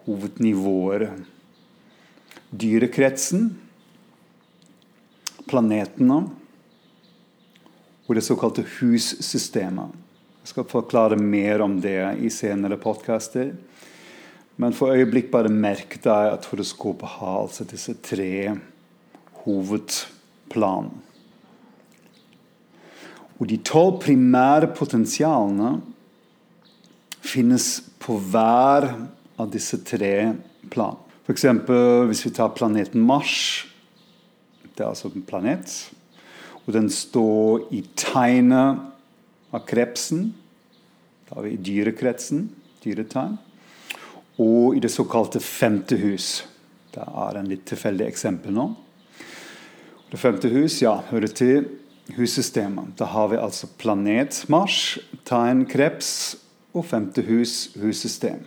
hovednivåer. 0.05 1.07
Dyrekretsen, 2.49 3.49
planetene 5.49 6.19
og 8.09 8.17
det 8.17 8.25
såkalte 8.25 8.65
hussystemet. 8.79 9.97
Jeg 10.45 10.53
skal 10.55 10.69
forklare 10.69 11.17
mer 11.21 11.61
om 11.65 11.77
det 11.81 12.01
i 12.25 12.31
senere 12.33 12.79
podkaster. 12.81 13.51
Men 14.57 14.73
for 14.77 14.97
øyeblikk 14.97 15.29
bare 15.33 15.53
merk 15.53 15.99
deg 16.05 16.33
at 16.33 16.49
horoskopet 16.51 17.19
har 17.19 17.43
altså 17.45 17.67
disse 17.69 17.93
tre 18.03 18.57
hovedplan. 19.45 20.89
Og 23.39 23.47
de 23.47 23.59
tolv 23.63 24.01
primære 24.03 24.73
potensialene 24.75 25.77
finnes 27.23 27.69
på 28.03 28.17
hver 28.31 28.89
av 29.39 29.51
disse 29.53 29.79
tre 29.87 30.33
planene. 30.71 31.05
F.eks. 31.29 31.45
hvis 32.09 32.25
vi 32.25 32.31
tar 32.33 32.55
planeten 32.57 33.03
Mars. 33.05 33.67
Det 34.65 34.81
er 34.81 34.89
altså 34.89 35.11
en 35.13 35.27
planet. 35.29 35.69
Og 36.65 36.73
den 36.73 36.89
står 36.89 37.67
i 37.77 37.83
tegnet 38.01 38.81
av 39.53 39.67
krepsen. 39.69 40.31
Da 41.29 41.37
er 41.37 41.51
vi 41.51 41.59
dyrekretsen. 41.69 42.47
Dyretegn. 42.81 43.37
Og 44.41 44.79
i 44.79 44.81
det 44.81 44.89
såkalte 44.95 45.43
femte 45.45 45.99
hus. 46.01 46.47
Det 46.95 47.05
er 47.05 47.37
en 47.37 47.51
litt 47.51 47.67
tilfeldig 47.69 48.09
eksempel 48.09 48.57
nå. 48.57 48.71
Det 50.09 50.17
femte 50.17 50.49
hus 50.49 50.79
ja, 50.81 50.95
hører 51.11 51.29
til 51.29 51.69
hussystemet. 52.17 52.97
Da 52.99 53.09
har 53.13 53.29
vi 53.33 53.41
altså 53.41 53.69
planet 53.81 54.45
Mars, 54.49 54.99
tegn 55.29 55.65
kreps 55.69 56.37
og 56.77 56.87
femte 56.89 57.25
hus 57.27 57.75
hussystem. 57.81 58.45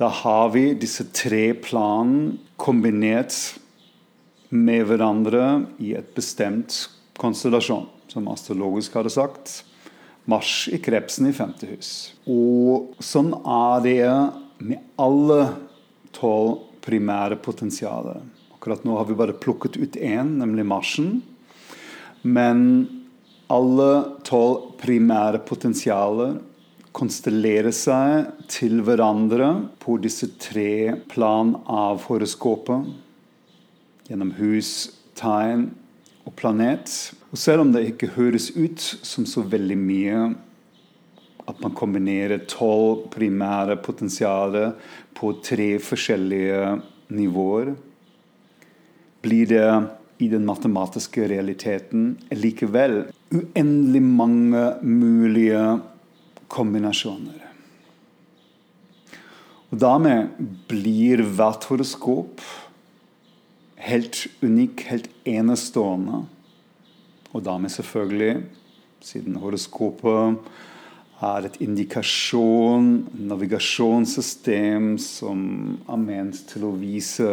Da 0.00 0.08
har 0.08 0.48
vi 0.54 0.70
disse 0.80 1.04
tre 1.12 1.50
planene 1.60 2.38
kombinert 2.60 3.34
med 4.50 4.86
hverandre 4.88 5.66
i 5.78 5.92
et 5.98 6.14
bestemt 6.16 6.86
konstellasjon, 7.20 7.84
som 8.08 8.30
astrologisk 8.32 8.96
hadde 8.96 9.12
sagt. 9.12 9.60
Mars 10.30 10.68
i 10.72 10.78
krepsen 10.80 11.28
i 11.28 11.34
femte 11.36 11.68
hus. 11.68 12.14
Og 12.28 12.96
sånn 13.04 13.32
er 13.44 13.84
det 13.84 14.00
med 14.60 14.80
alle 15.00 15.42
tolv 16.16 16.66
primære 16.84 17.36
potensialer. 17.44 18.22
Akkurat 18.56 18.84
nå 18.84 18.96
har 18.96 19.08
vi 19.08 19.16
bare 19.16 19.36
plukket 19.36 19.76
ut 19.80 19.96
én, 20.00 20.38
nemlig 20.40 20.66
marsjen. 20.68 21.20
Men 22.22 22.62
alle 23.50 23.90
tolv 24.26 24.76
primære 24.80 25.40
potensialer 25.46 26.38
konstellerer 26.96 27.72
seg 27.74 28.30
til 28.50 28.80
hverandre 28.86 29.50
på 29.82 29.96
disse 30.02 30.28
tre 30.42 30.96
plan 31.10 31.54
av 31.70 32.04
horoskopet. 32.08 32.88
Gjennom 34.10 34.34
hus, 34.40 34.90
tegn 35.18 35.68
og 36.26 36.34
planet. 36.38 36.90
Og 37.30 37.38
selv 37.38 37.64
om 37.64 37.74
det 37.74 37.86
ikke 37.92 38.12
høres 38.16 38.50
ut 38.56 38.80
som 38.80 39.26
så 39.28 39.44
veldig 39.46 39.78
mye 39.78 40.22
at 41.50 41.62
man 41.62 41.74
kombinerer 41.74 42.44
tolv 42.50 43.08
primære 43.14 43.78
potensialer 43.82 44.74
på 45.16 45.32
tre 45.42 45.72
forskjellige 45.82 46.76
nivåer, 47.16 47.72
blir 49.20 49.48
det 49.50 49.66
i 50.20 50.28
den 50.28 50.44
matematiske 50.48 51.26
realiteten 51.30 52.14
likevel 52.34 53.02
uendelig 53.32 54.02
mange 54.04 54.64
mulige 54.84 55.62
kombinasjoner. 56.50 57.46
Og 59.70 59.78
Dermed 59.78 60.34
blir 60.68 61.22
hvert 61.22 61.64
horoskop 61.70 62.42
helt 63.80 64.26
unik, 64.42 64.84
helt 64.90 65.08
enestående. 65.24 66.24
Og 67.30 67.44
dermed 67.46 67.70
selvfølgelig, 67.70 68.42
siden 69.00 69.38
horoskopet 69.38 70.40
er 71.22 71.46
et 71.46 71.58
indikasjon, 71.62 72.90
navigasjonssystem 73.30 74.96
som 75.00 75.42
er 75.86 76.00
ment 76.00 76.42
til 76.50 76.66
å 76.66 76.74
vise 76.80 77.28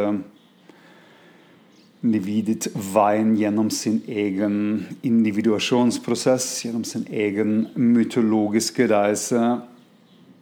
individet 2.07 2.69
veien 2.93 3.35
gjennom 3.37 3.69
sin 3.73 3.99
egen 4.07 4.85
individuasjonsprosess, 5.05 6.47
gjennom 6.65 6.85
sin 6.87 7.05
egen 7.11 7.67
mytologiske 7.75 8.87
reise 8.91 9.43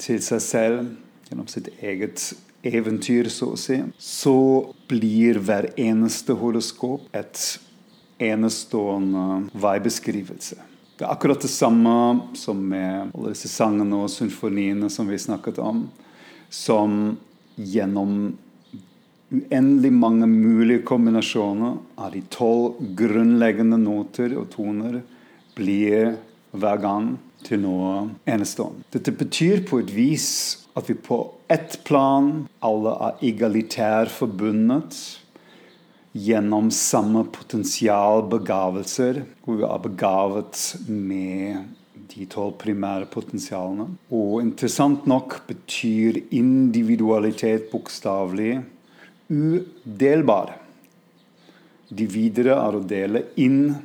til 0.01 0.21
seg 0.23 0.43
selv, 0.43 0.91
gjennom 1.29 1.49
sitt 1.49 1.71
eget 1.81 2.33
eventyr, 2.65 3.29
så 3.33 3.53
å 3.53 3.59
si, 3.59 3.79
så 3.97 4.37
blir 4.89 5.41
hver 5.41 5.71
eneste 5.79 6.37
horoskop 6.37 7.09
et 7.15 7.41
enestående 8.21 9.49
veibeskrivelse. 9.59 10.57
Det 10.95 11.03
er 11.03 11.11
akkurat 11.11 11.41
det 11.43 11.51
samme 11.51 11.91
som 12.39 12.61
med 12.71 13.11
alle 13.11 13.33
disse 13.33 13.51
sangene 13.51 14.05
og 14.05 14.11
symfoniene 14.13 14.87
som 14.91 15.09
vi 15.11 15.19
snakket 15.19 15.59
om, 15.59 15.83
som 16.47 17.17
gjennom 17.55 18.35
uendelig 19.33 19.91
mange 19.93 20.27
mulige 20.29 20.83
kombinasjoner 20.85 21.77
av 21.97 22.11
de 22.13 22.21
tolv 22.33 22.79
grunnleggende 22.97 23.79
noter 23.81 24.35
og 24.37 24.51
toner 24.53 25.01
blir 25.57 26.15
hver 26.55 26.81
gang 26.83 27.15
til 27.45 27.61
noe 27.63 28.09
enestående. 28.29 28.85
Dette 28.93 29.13
betyr 29.15 29.65
på 29.67 29.79
et 29.83 29.91
vis 29.93 30.29
at 30.75 30.89
vi 30.89 30.95
på 30.97 31.19
ett 31.51 31.79
plan 31.87 32.47
alle 32.65 32.95
er 33.07 33.21
egalitær 33.29 34.09
forbundet 34.11 34.95
gjennom 36.15 36.69
samme 36.71 37.25
potensialbegavelser, 37.35 39.23
hvor 39.43 39.55
vi 39.59 39.65
er 39.67 39.81
begavet 39.83 40.61
med 40.87 41.65
de 42.13 42.27
tolv 42.31 42.53
primære 42.61 43.07
potensialene. 43.11 43.89
Og 44.15 44.39
interessant 44.43 45.07
nok 45.09 45.41
betyr 45.49 46.21
individualitet 46.31 47.67
bokstavelig 47.73 48.61
udelbar. 49.29 50.55
De 51.89 52.07
videre 52.09 52.57
er 52.57 52.77
å 52.77 52.83
dele 52.85 53.25
inn. 53.35 53.75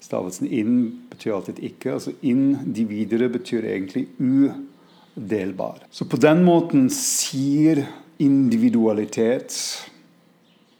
Stavelsen 0.00 0.48
'inn' 0.48 1.08
betyr 1.10 1.34
alltid 1.34 1.58
'ikke'. 1.58 1.92
altså 1.92 2.12
'inn', 2.22 2.72
de 2.72 2.84
videre, 2.84 3.28
betyr 3.28 3.64
egentlig 3.64 4.08
udelbar. 4.18 5.80
Så 5.90 6.04
på 6.04 6.16
den 6.16 6.44
måten 6.44 6.90
sier 6.90 7.86
individualitet 8.18 9.54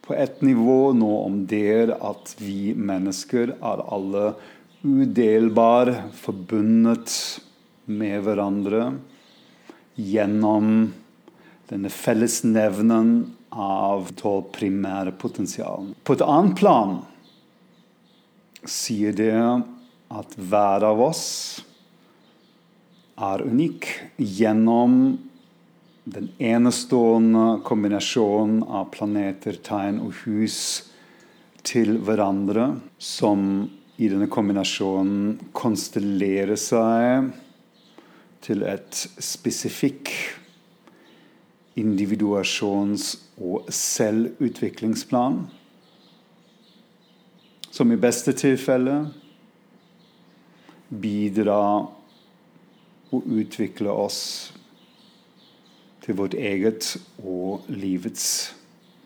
på 0.05 0.15
et 0.15 0.43
nivå 0.43 0.93
nå 0.93 1.13
om 1.25 1.47
det 1.47 1.97
at 1.97 2.35
vi 2.39 2.75
mennesker 2.77 3.57
er 3.57 3.85
alle 3.89 4.35
udelbar 4.85 6.11
forbundet 6.13 7.41
med 7.89 8.21
hverandre 8.27 8.99
gjennom 9.97 10.93
denne 11.71 11.91
fellesnevnen 11.93 13.15
av 13.55 14.11
tolv 14.19 14.51
primære 14.55 15.15
potensial. 15.19 15.93
På 16.03 16.17
et 16.17 16.25
annet 16.25 16.59
plan 16.59 16.97
sier 18.65 19.15
det 19.17 19.37
at 20.15 20.35
hver 20.39 20.87
av 20.89 21.03
oss 21.05 21.27
er 23.15 23.45
unik 23.47 23.89
gjennom 24.19 24.99
den 26.05 26.29
enestående 26.43 27.61
kombinasjonen 27.65 28.65
av 28.67 28.91
planeter, 28.93 29.57
tegn 29.65 30.03
og 30.05 30.13
hus 30.25 30.59
til 31.65 31.97
hverandre, 32.05 32.75
som 32.99 33.65
i 33.97 34.11
denne 34.11 34.29
kombinasjonen 34.29 35.53
konstellerer 35.57 36.59
seg 36.61 37.31
til 38.45 38.65
et 38.69 38.99
spesifikk 39.23 40.11
individuasjons- 41.77 43.17
og 43.41 43.69
selvutviklingsplan. 43.73 45.45
Som 47.75 47.93
i 47.93 47.99
beste 47.99 48.33
tilfelle 48.39 49.01
bidrar 50.89 51.89
og 53.15 53.27
utvikler 53.27 53.91
oss 53.91 54.21
til 56.05 56.19
vårt 56.19 56.37
eget 56.37 56.95
og 57.25 57.67
livets 57.73 58.55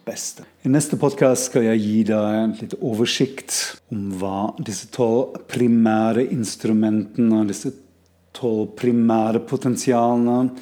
beste. 0.08 0.44
I 0.64 0.72
neste 0.72 0.98
podkast 1.00 1.50
skal 1.50 1.68
jeg 1.68 1.82
gi 1.84 1.98
deg 2.10 2.38
en 2.42 2.56
litt 2.58 2.74
oversikt 2.80 3.80
om 3.94 4.10
hva 4.20 4.50
disse 4.64 4.88
tolv 4.92 5.38
primære 5.50 6.26
instrumentene, 6.34 7.44
disse 7.48 7.72
tolv 8.36 8.74
primære 8.78 9.42
potensialene 9.48 10.52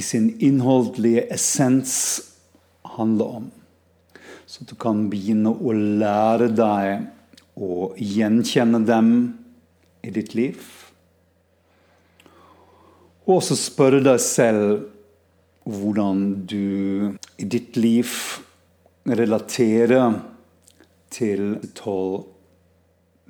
i 0.00 0.02
sin 0.02 0.30
innholdelige 0.40 1.26
essens 1.34 1.94
handler 2.96 3.36
om. 3.40 3.50
Så 4.46 4.64
du 4.64 4.72
kan 4.80 5.04
begynne 5.12 5.52
å 5.52 5.74
lære 5.76 6.48
deg 6.56 7.60
å 7.60 7.90
gjenkjenne 8.00 8.80
dem 8.88 9.10
i 10.00 10.12
ditt 10.14 10.32
liv. 10.34 10.56
Og 13.28 13.36
også 13.36 13.58
spørre 13.60 14.00
deg 14.02 14.22
selv 14.24 14.88
hvordan 15.68 16.24
du 16.48 17.12
i 17.36 17.44
ditt 17.44 17.76
liv 17.76 18.10
relaterer 19.04 20.16
til 21.12 21.58
de 21.60 21.74
tolv 21.76 22.24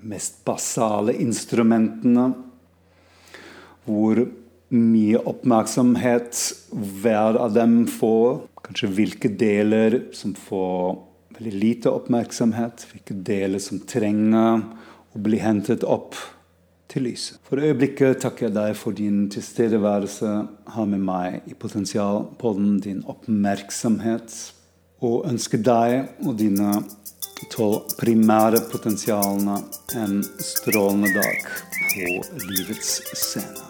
mest 0.07 0.39
basale 0.47 1.19
instrumentene. 1.19 2.31
Hvor 3.85 4.23
mye 4.71 5.19
oppmerksomhet 5.27 6.39
hver 6.71 7.39
av 7.41 7.55
dem 7.55 7.85
får. 7.91 8.43
Kanskje 8.67 8.91
hvilke 8.95 9.31
deler 9.35 9.99
som 10.15 10.35
får 10.39 10.99
veldig 11.39 11.55
lite 11.55 11.91
oppmerksomhet. 11.91 12.87
Hvilke 12.93 13.17
deler 13.27 13.63
som 13.63 13.83
trenger 13.83 14.63
å 15.11 15.23
bli 15.23 15.41
hentet 15.43 15.85
opp 15.85 16.15
til 16.91 17.07
lyset. 17.07 17.39
For 17.47 17.63
øyeblikket 17.63 18.23
takker 18.25 18.49
jeg 18.49 18.57
deg 18.57 18.79
for 18.79 18.97
din 18.97 19.25
tilstedeværelse 19.31 20.31
her 20.75 20.89
med 20.91 21.05
meg 21.07 21.51
i 21.51 21.55
Potensialpodden, 21.55 22.81
din 22.83 23.05
oppmerksomhet, 23.11 24.35
og 25.01 25.25
ønsker 25.31 25.63
deg 25.65 26.27
og 26.27 26.35
dine 26.43 26.83
tolv 27.55 27.95
primære 28.01 28.61
potensialene 28.73 29.63
en 29.97 30.21
strålende 30.45 31.15
dag 31.17 31.51
på 31.95 32.13
livets 32.51 33.01
scene. 33.15 33.70